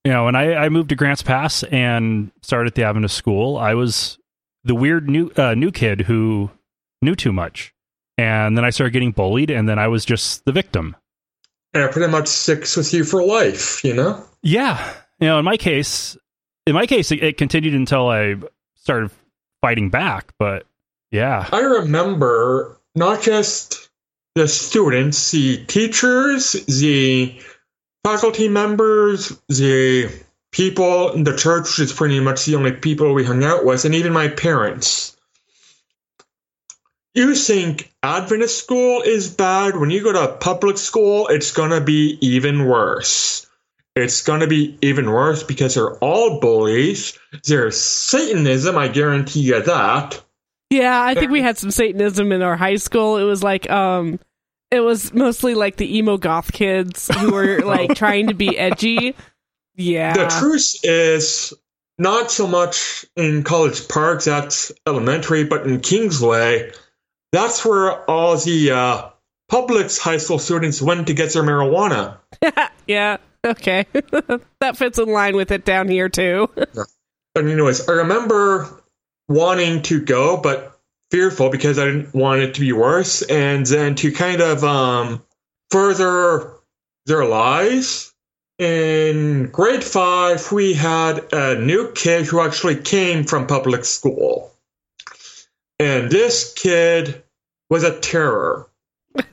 [0.05, 3.57] You know, when I, I moved to Grants Pass and started at the Adventist school,
[3.57, 4.19] I was
[4.63, 6.51] the weird new uh, new kid who
[7.01, 7.73] knew too much,
[8.15, 10.95] and then I started getting bullied, and then I was just the victim.
[11.73, 14.23] And it pretty much sticks with you for life, you know?
[14.43, 16.15] Yeah, you know, in my case,
[16.67, 18.35] in my case, it, it continued until I
[18.75, 19.09] started
[19.61, 20.33] fighting back.
[20.37, 20.67] But
[21.09, 23.89] yeah, I remember not just
[24.35, 27.41] the students, the teachers, the
[28.05, 30.07] faculty members, the
[30.51, 33.95] people in the church, is pretty much the only people we hung out with, and
[33.95, 35.17] even my parents.
[37.15, 41.81] you think Adventist school is bad, when you go to public school, it's going to
[41.81, 43.47] be even worse.
[43.95, 47.17] It's going to be even worse because they're all bullies.
[47.45, 50.21] There's Satanism, I guarantee you that.
[50.69, 53.17] Yeah, I think we had some Satanism in our high school.
[53.17, 54.19] It was like, um,
[54.75, 59.15] it was mostly like the emo goth kids who were like trying to be edgy.
[59.75, 60.13] Yeah.
[60.13, 61.53] The truth is
[61.97, 66.71] not so much in College Park, that's elementary, but in Kingsway,
[67.31, 69.09] that's where all the uh,
[69.49, 72.17] public's high school students went to get their marijuana.
[72.87, 73.17] yeah.
[73.45, 73.85] Okay.
[74.59, 76.49] that fits in line with it down here too.
[77.35, 78.83] And anyways, I remember
[79.27, 80.74] wanting to go, but
[81.15, 83.21] fearful because I didn't want it to be worse.
[83.21, 85.23] And then to kind of um,
[85.71, 86.51] further
[87.05, 88.13] their lies,
[88.59, 94.51] in grade five, we had a new kid who actually came from public school.
[95.79, 97.23] And this kid
[97.69, 98.67] was a terror.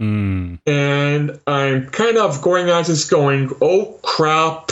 [0.00, 0.60] Mm.
[0.64, 4.70] And I'm kind of going on this going, oh crap,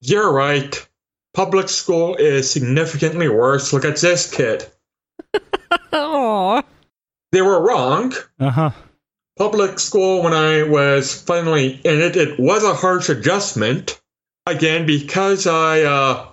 [0.00, 0.88] you're right.
[1.34, 3.72] Public school is significantly worse.
[3.72, 4.64] Look at this kid.
[5.92, 6.62] Oh.
[7.32, 8.12] They were wrong.
[8.40, 8.70] Uh huh.
[9.38, 14.00] Public school, when I was finally in it, it was a harsh adjustment.
[14.46, 16.26] Again, because I uh,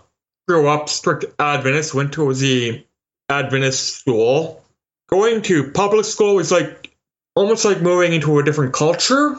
[0.47, 2.83] grew up strict Adventist, went to the
[3.29, 4.63] Adventist school.
[5.07, 6.91] Going to public school was like
[7.35, 9.35] almost like moving into a different culture.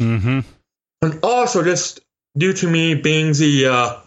[0.00, 0.40] Mm-hmm.
[1.02, 2.00] And also, just
[2.38, 4.00] due to me being the uh,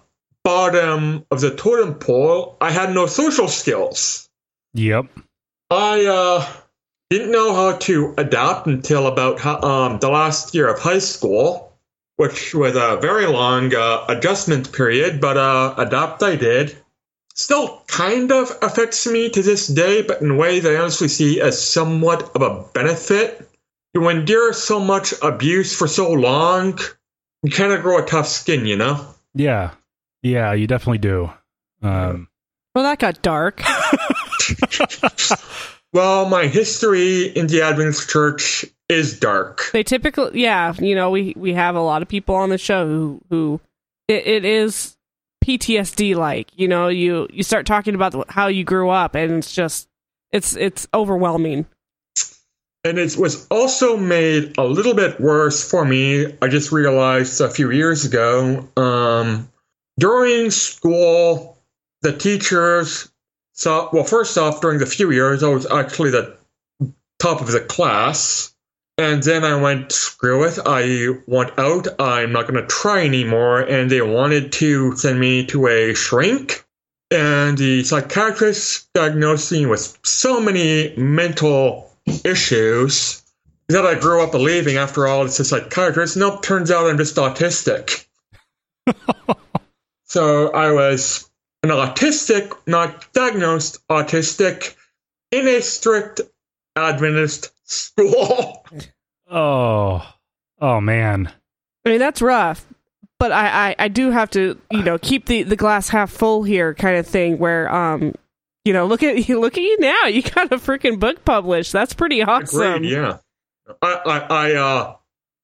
[0.44, 4.25] bottom of the totem pole, I had no social skills.
[4.76, 5.06] Yep.
[5.72, 6.46] I uh,
[7.10, 11.74] didn't know how to adapt until about um, the last year of high school,
[12.18, 16.76] which was a very long uh, adjustment period, but uh, adapt I did.
[17.34, 21.62] Still kind of affects me to this day, but in ways I honestly see as
[21.62, 23.50] somewhat of a benefit.
[23.94, 26.78] You endure so much abuse for so long,
[27.44, 29.06] you kind of grow a tough skin, you know?
[29.34, 29.72] Yeah.
[30.22, 31.32] Yeah, you definitely do.
[31.82, 32.28] Um,
[32.74, 33.62] Well, that got dark.
[35.96, 39.70] Well, my history in the Adventist church is dark.
[39.72, 42.86] They typically, yeah, you know, we we have a lot of people on the show
[42.86, 43.62] who who
[44.10, 44.98] it, it is
[45.46, 46.50] PTSD like.
[46.54, 49.88] You know, you you start talking about how you grew up, and it's just
[50.34, 51.66] it's it's overwhelming.
[52.84, 56.36] And it was also made a little bit worse for me.
[56.42, 58.68] I just realized a few years ago.
[58.76, 59.50] Um,
[59.98, 61.58] during school,
[62.02, 63.10] the teachers
[63.56, 66.38] saw, well, first off, during the few years, I was actually the
[67.20, 68.54] top of the class.
[68.98, 73.60] And then I went, screw it, I want out, I'm not going to try anymore.
[73.60, 76.64] And they wanted to send me to a shrink.
[77.12, 81.92] And the psychiatrist diagnosed me with so many mental
[82.24, 83.22] issues
[83.68, 86.18] that I grew up believing after all it's a psychiatrist.
[86.18, 88.06] Nope, turns out I'm just autistic.
[90.06, 91.30] so I was
[91.72, 94.76] an autistic, not diagnosed autistic,
[95.32, 96.22] in a strict
[96.76, 98.66] Adventist school.
[99.30, 100.14] oh.
[100.62, 101.32] Oh man.
[101.86, 102.66] I mean, that's rough,
[103.20, 106.44] but I, I I do have to you know keep the the glass half full
[106.44, 108.16] here kind of thing where um
[108.64, 111.72] you know look at you, look at you now you got a freaking book published
[111.72, 113.18] that's pretty awesome Agreed, yeah.
[113.82, 114.96] I, I, I, uh,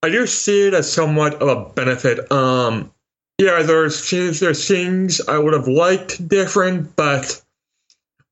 [0.02, 2.30] I do see it as somewhat of a benefit.
[2.30, 2.91] Um,
[3.38, 7.42] yeah, there's things, there's things I would have liked different, but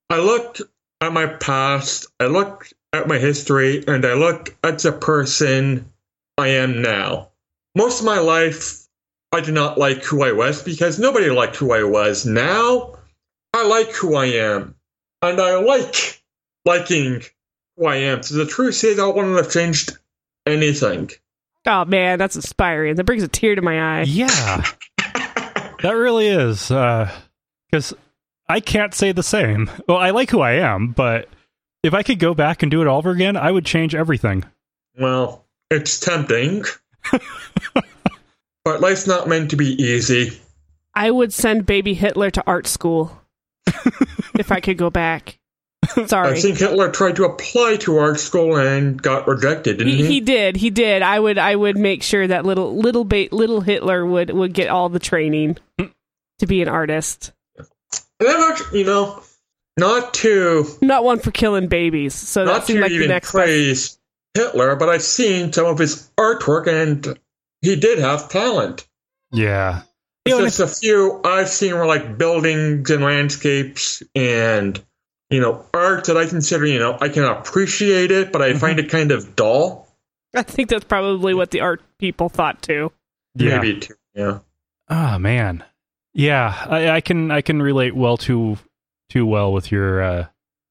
[0.09, 0.59] I look
[1.01, 5.91] at my past, I look at my history, and I look at the person
[6.37, 7.29] I am now.
[7.77, 8.87] Most of my life,
[9.33, 12.27] I did not like who I was because nobody liked who I was.
[12.27, 12.97] Now,
[13.55, 14.75] I like who I am,
[15.23, 16.21] and I like
[16.65, 17.23] liking
[17.77, 18.23] who I am.
[18.23, 19.97] So the truth is, I wouldn't have changed
[20.47, 21.11] anything.
[21.67, 24.65] oh man that's inspiring that brings a tear to my eye Yeah.
[25.83, 26.71] That really is.
[26.71, 27.11] Uh,
[27.71, 27.95] because
[28.49, 29.71] I can't say the same.
[29.89, 31.29] Well, I like who I am, but
[31.83, 34.45] if I could go back and do it all over again, I would change everything.
[34.99, 36.65] Well, it's tempting.
[38.65, 40.39] but life's not meant to be easy.
[40.95, 43.21] I would send baby Hitler to art school
[44.39, 45.40] if I could go back.
[45.97, 46.41] I Sorry.
[46.41, 50.07] think Hitler tried to apply to art school and got rejected, didn't He, he?
[50.07, 50.57] he did.
[50.57, 51.03] He did.
[51.03, 51.39] I would.
[51.39, 54.99] I would make sure that little little ba- little Hitler would would get all the
[54.99, 57.33] training to be an artist.
[58.19, 59.23] And I'm you know,
[59.79, 62.15] not to Not one for killing babies.
[62.15, 63.35] So that not seemed to like the even next best.
[63.35, 63.99] praise
[64.35, 67.19] Hitler, but I've seen some of his artwork and
[67.63, 68.87] he did have talent.
[69.33, 69.83] Yeah.
[70.27, 74.81] You It's just a few I've seen were like buildings and landscapes and
[75.31, 78.79] you know, art that I consider, you know, I can appreciate it, but I find
[78.79, 79.89] it kind of dull.
[80.35, 82.93] I think that's probably what the art people thought too.
[83.35, 83.95] Maybe too.
[84.15, 84.41] Yeah.
[84.89, 85.65] Oh man,
[86.13, 88.59] yeah, I, I can I can relate well to
[89.09, 90.27] too well with your uh,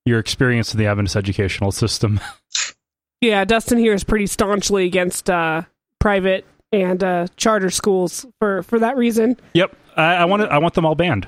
[0.05, 2.19] your experience in the Adventist educational system.
[3.21, 5.63] Yeah, Dustin here is pretty staunchly against uh,
[5.99, 9.37] private and uh, charter schools for for that reason.
[9.53, 11.27] yep, I, I want it, I want them all banned.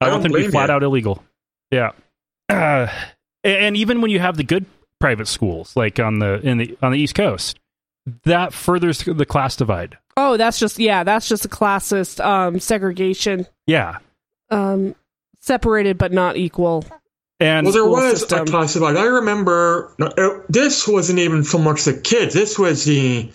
[0.00, 0.74] I, I want them to be flat you.
[0.74, 1.22] out illegal.
[1.70, 1.92] Yeah,
[2.48, 2.86] uh,
[3.44, 4.66] and even when you have the good
[5.00, 7.58] private schools, like on the in the on the East Coast,
[8.24, 9.96] that furthers the class divide.
[10.16, 13.98] Oh, that's just yeah, that's just a classist um, segregation, Yeah,
[14.50, 14.94] um,
[15.40, 16.84] separated but not equal.
[17.38, 18.40] and Well, there was system.
[18.42, 18.96] a divide.
[18.96, 22.34] I remember no, uh, this wasn't even so much the kids.
[22.34, 23.30] This was the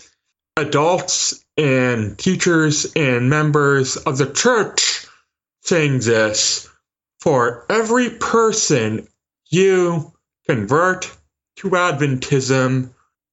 [0.58, 5.06] adults and teachers and members of the church
[5.62, 6.68] saying this.
[7.24, 9.08] For every person
[9.50, 10.12] you
[10.46, 11.10] convert
[11.56, 12.90] to Adventism,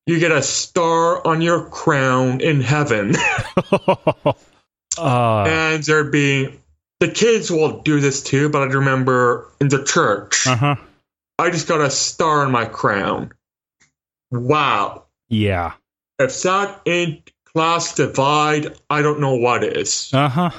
[0.07, 3.17] you get a star on your crown in heaven.
[3.73, 4.35] uh,
[4.97, 6.61] and there'd be
[7.01, 10.47] the kids will do this too, but I remember in the church.
[10.47, 10.77] uh-huh.
[11.41, 13.33] I just got a star on my crown.
[14.31, 15.07] Wow.
[15.29, 15.73] Yeah.
[16.21, 20.11] If that ain't class divide, I don't know what is.
[20.15, 20.51] Uh huh.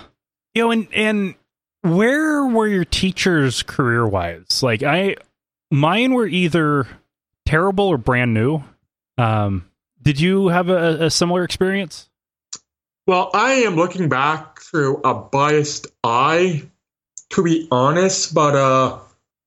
[0.54, 1.36] You know, and and
[1.82, 4.62] where were your teachers career wise?
[4.64, 5.16] Like I,
[5.70, 6.88] mine were either
[7.46, 8.64] terrible or brand new.
[9.18, 9.70] Um,
[10.02, 12.10] did you have a, a similar experience?
[13.08, 16.64] Well, I am looking back through a biased eye,
[17.32, 19.00] to be honest, but uh,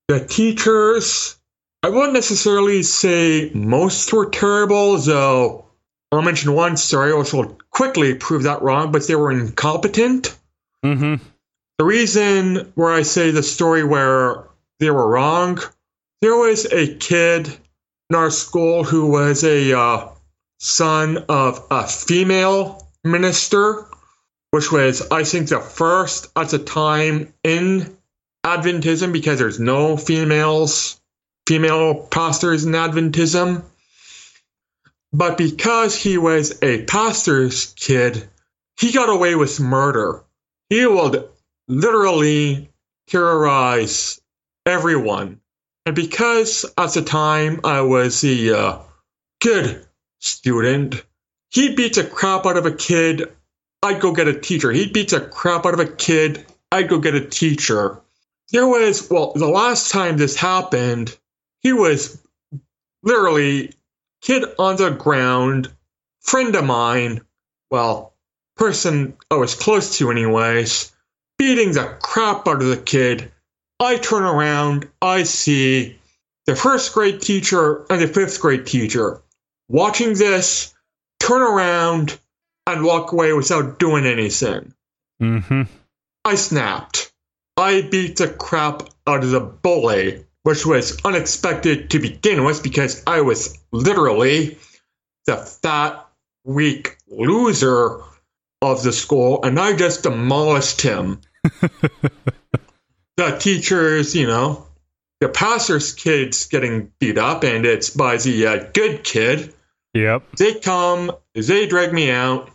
[0.09, 1.37] the teachers,
[1.83, 5.67] I wouldn't necessarily say most were terrible, though
[6.11, 10.37] I'll mention one story which will quickly prove that wrong, but they were incompetent.
[10.85, 11.25] Mm-hmm.
[11.79, 14.45] The reason where I say the story where
[14.79, 15.59] they were wrong,
[16.21, 17.49] there was a kid
[18.11, 20.09] in our school who was a uh,
[20.61, 23.87] son of a female minister,
[24.53, 27.97] which was, I think, the first at the time in
[28.45, 31.01] Adventism because there's no females,
[31.45, 33.65] female pastors in Adventism.
[35.13, 38.29] But because he was a pastor's kid,
[38.79, 40.23] he got away with murder.
[40.69, 41.29] He would
[41.69, 42.71] literally
[43.09, 44.21] terrorize
[44.67, 45.41] everyone.
[45.87, 48.83] And because at the time I was a uh,
[49.41, 49.87] good
[50.21, 51.05] student,
[51.51, 53.35] he beats the crap out of a kid,
[53.83, 54.73] I'd go get a teacher.
[54.73, 58.01] He beats the crap out of a kid, I'd go get a teacher.
[58.51, 61.17] There was, well, the last time this happened,
[61.61, 62.21] he was
[63.03, 63.73] literally
[64.23, 65.71] kid on the ground,
[66.21, 67.21] friend of mine,
[67.71, 68.15] well,
[68.57, 70.94] person I was close to, anyways,
[71.45, 73.31] beating the crap out of the kid.
[73.79, 75.99] I turn around, I see
[76.47, 79.21] the first grade teacher and the fifth grade teacher
[79.69, 80.73] watching this,
[81.21, 82.19] turn around,
[82.67, 84.73] and walk away without doing anything.
[85.21, 85.65] Mm-hmm.
[86.25, 87.13] I snapped.
[87.59, 93.03] I beat the crap out of the bully, which was unexpected to begin with because
[93.07, 94.57] I was literally
[95.27, 96.07] the fat,
[96.43, 98.01] weak loser
[98.63, 101.21] of the school, and I just demolished him.
[103.17, 104.67] the teachers, you know,
[105.21, 109.55] the pastor's kid's getting beat up, and it's by the uh, good kid.
[109.95, 110.33] Yep.
[110.39, 112.51] They come, they drag me out.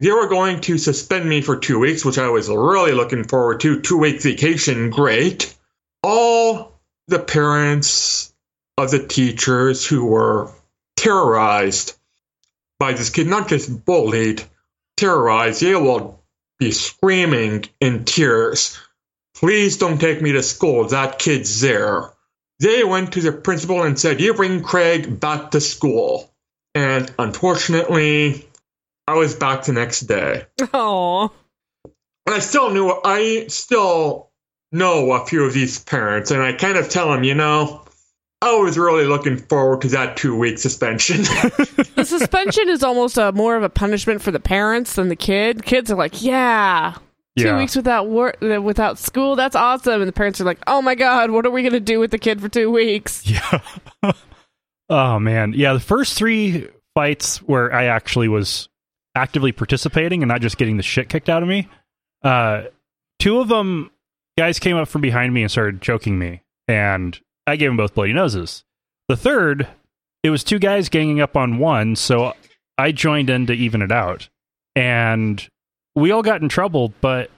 [0.00, 3.60] They were going to suspend me for two weeks, which I was really looking forward
[3.60, 3.80] to.
[3.80, 5.56] Two week vacation, great.
[6.02, 6.72] All
[7.08, 8.32] the parents
[8.76, 10.50] of the teachers who were
[10.96, 11.96] terrorized
[12.78, 14.42] by this kid, not just bullied,
[14.96, 16.23] terrorized, they will
[16.58, 18.78] be screaming in tears.
[19.36, 20.86] Please don't take me to school.
[20.88, 22.10] That kid's there.
[22.60, 26.30] They went to the principal and said, You bring Craig back to school.
[26.74, 28.48] And unfortunately,
[29.06, 30.46] I was back the next day.
[30.72, 31.32] Oh,
[32.26, 34.30] And I still knew, I still
[34.72, 37.84] know a few of these parents, and I kind of tell them, you know,
[38.44, 41.22] I was really looking forward to that two week suspension.
[41.96, 45.64] the suspension is almost a more of a punishment for the parents than the kid.
[45.64, 46.94] Kids are like, yeah.
[47.36, 47.56] Two Yeah.
[47.58, 50.00] weeks without work, uh, without school, that's awesome.
[50.00, 52.18] And the parents are like, "Oh my god, what are we gonna do with the
[52.18, 54.12] kid for two weeks?" Yeah.
[54.88, 55.52] oh man.
[55.54, 58.68] Yeah, the first three fights where I actually was
[59.16, 61.68] actively participating and not just getting the shit kicked out of me.
[62.22, 62.64] Uh
[63.18, 63.90] two of them
[64.38, 67.94] guys came up from behind me and started choking me and I gave them both
[67.94, 68.64] bloody noses.
[69.08, 69.68] The third,
[70.22, 72.32] it was two guys ganging up on one, so
[72.78, 74.28] I joined in to even it out.
[74.74, 75.46] And
[75.94, 77.30] we all got in trouble, but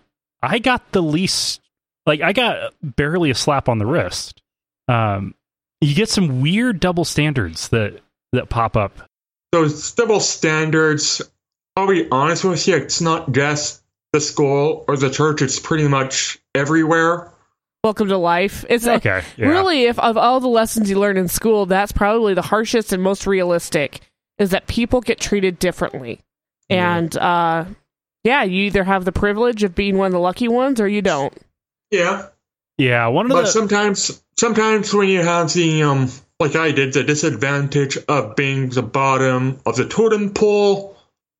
[0.43, 1.61] I got the least
[2.07, 4.43] like I got barely a slap on the wrist.
[4.89, 5.35] Um
[5.81, 8.01] you get some weird double standards that
[8.33, 9.09] that pop up.
[9.53, 11.23] Those double standards,
[11.77, 13.83] I'll be honest with you, it's not just
[14.13, 17.31] the school or the church, it's pretty much everywhere.
[17.87, 18.65] Welcome to life.
[18.69, 19.47] It's Okay, yeah.
[19.47, 23.01] really if of all the lessons you learn in school, that's probably the harshest and
[23.01, 24.01] most realistic
[24.39, 26.19] is that people get treated differently.
[26.69, 26.97] Yeah.
[26.97, 27.67] And uh
[28.25, 31.01] yeah, you either have the privilege of being one of the lucky ones or you
[31.01, 31.33] don't.
[31.93, 32.27] Yeah.
[32.77, 36.11] Yeah, one of But the sometimes sometimes when you have the um
[36.41, 40.97] like I did, the disadvantage of being the bottom of the totem pole,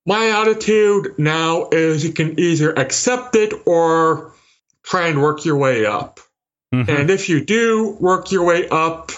[0.07, 4.33] my attitude now is you can either accept it or
[4.85, 6.21] try and work your way up.
[6.85, 7.01] Mhm.
[7.01, 9.13] And if you do work your way up,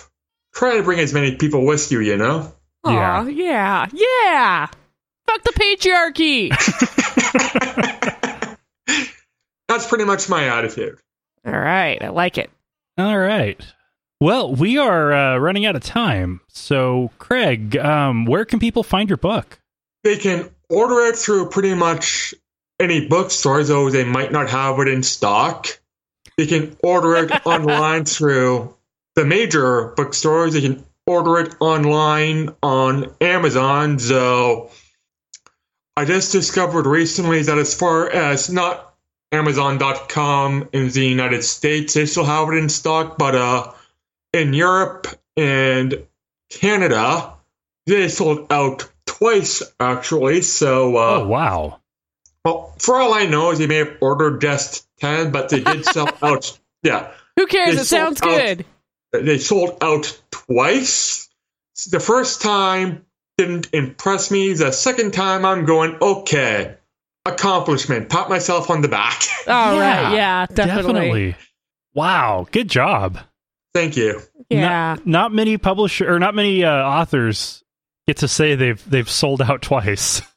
[0.54, 2.52] try to bring as many people with you, you know?
[2.84, 3.86] Aw, yeah.
[3.92, 4.66] Yeah.
[5.26, 6.48] Fuck the patriarchy.
[9.68, 10.98] That's pretty much my attitude.
[11.46, 12.50] all right, I like it.
[12.96, 13.61] All right.
[14.20, 16.40] Well, we are uh, running out of time.
[16.48, 19.61] So, Craig, um, where can people find your book?
[20.04, 22.34] They can order it through pretty much
[22.80, 25.66] any bookstore, though they might not have it in stock.
[26.39, 28.74] They can order it online through
[29.16, 30.55] the major bookstores.
[30.55, 33.99] You can order it online on Amazon.
[33.99, 34.70] So
[35.97, 38.95] I just discovered recently that as far as not
[39.32, 43.72] Amazon.com in the United States, they still have it in stock, but uh,
[44.32, 46.07] in Europe and
[46.51, 47.34] Canada,
[47.86, 50.43] they sold out twice actually.
[50.43, 51.80] So uh, oh, wow.
[52.45, 56.09] Well, for all I know, they may have ordered just ten, but they did sell
[56.22, 56.59] out.
[56.82, 57.74] Yeah, Who cares?
[57.76, 58.28] They It sounds out.
[58.28, 58.64] good.
[59.12, 61.28] they sold out twice.
[61.91, 63.05] The first time
[63.36, 64.53] didn't impress me.
[64.53, 66.76] The second time, I'm going okay.
[67.26, 68.09] Accomplishment.
[68.09, 69.22] Pat myself on the back.
[69.47, 71.36] All Yeah, right, yeah, definitely.
[71.95, 73.18] Wow, good job.
[73.74, 74.20] Thank you.
[74.49, 74.61] Yeah.
[74.97, 77.62] Not, not many publisher or not many uh, authors
[78.07, 80.22] get to say they've they've sold out twice.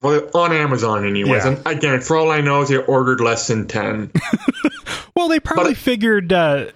[0.00, 1.44] Well, on Amazon, anyways.
[1.44, 1.56] Yeah.
[1.56, 4.12] And again, for all I know, they ordered less than ten.
[5.16, 6.66] well, they probably But- figured uh,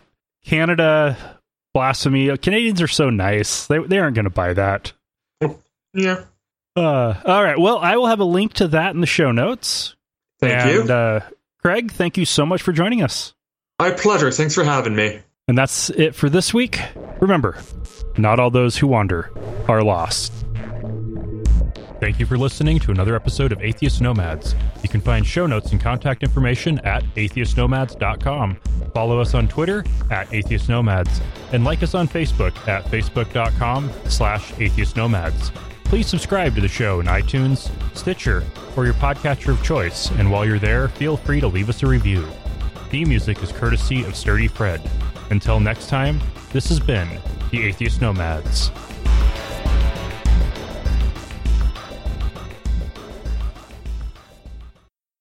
[0.44, 1.16] Canada
[1.72, 2.36] blasphemy.
[2.38, 4.92] Canadians are so nice; they they aren't going to buy that.
[5.94, 6.24] yeah.
[6.74, 7.58] Uh, all right.
[7.58, 9.94] Well, I will have a link to that in the show notes.
[10.40, 10.94] Thank and, you.
[10.94, 11.20] Uh,
[11.60, 13.34] Craig, thank you so much for joining us.
[13.78, 14.30] My pleasure.
[14.30, 15.20] Thanks for having me.
[15.48, 16.80] And that's it for this week.
[17.20, 17.58] Remember,
[18.16, 19.30] not all those who wander
[19.68, 20.32] are lost.
[22.03, 24.57] Thank you for listening to another episode of Atheist Nomads.
[24.82, 28.57] You can find show notes and contact information at atheistnomads.com.
[28.92, 31.20] Follow us on Twitter at Atheist Nomads
[31.53, 35.53] and like us on Facebook at facebook.com slash atheist nomads.
[35.84, 38.42] Please subscribe to the show in iTunes, Stitcher,
[38.76, 40.11] or your podcatcher of choice.
[40.11, 42.26] And while you're there, feel free to leave us a review.
[42.90, 44.82] Theme music is courtesy of Sturdy Fred.
[45.30, 46.20] Until next time,
[46.53, 47.09] this has been
[47.53, 48.72] the Atheist Nomads.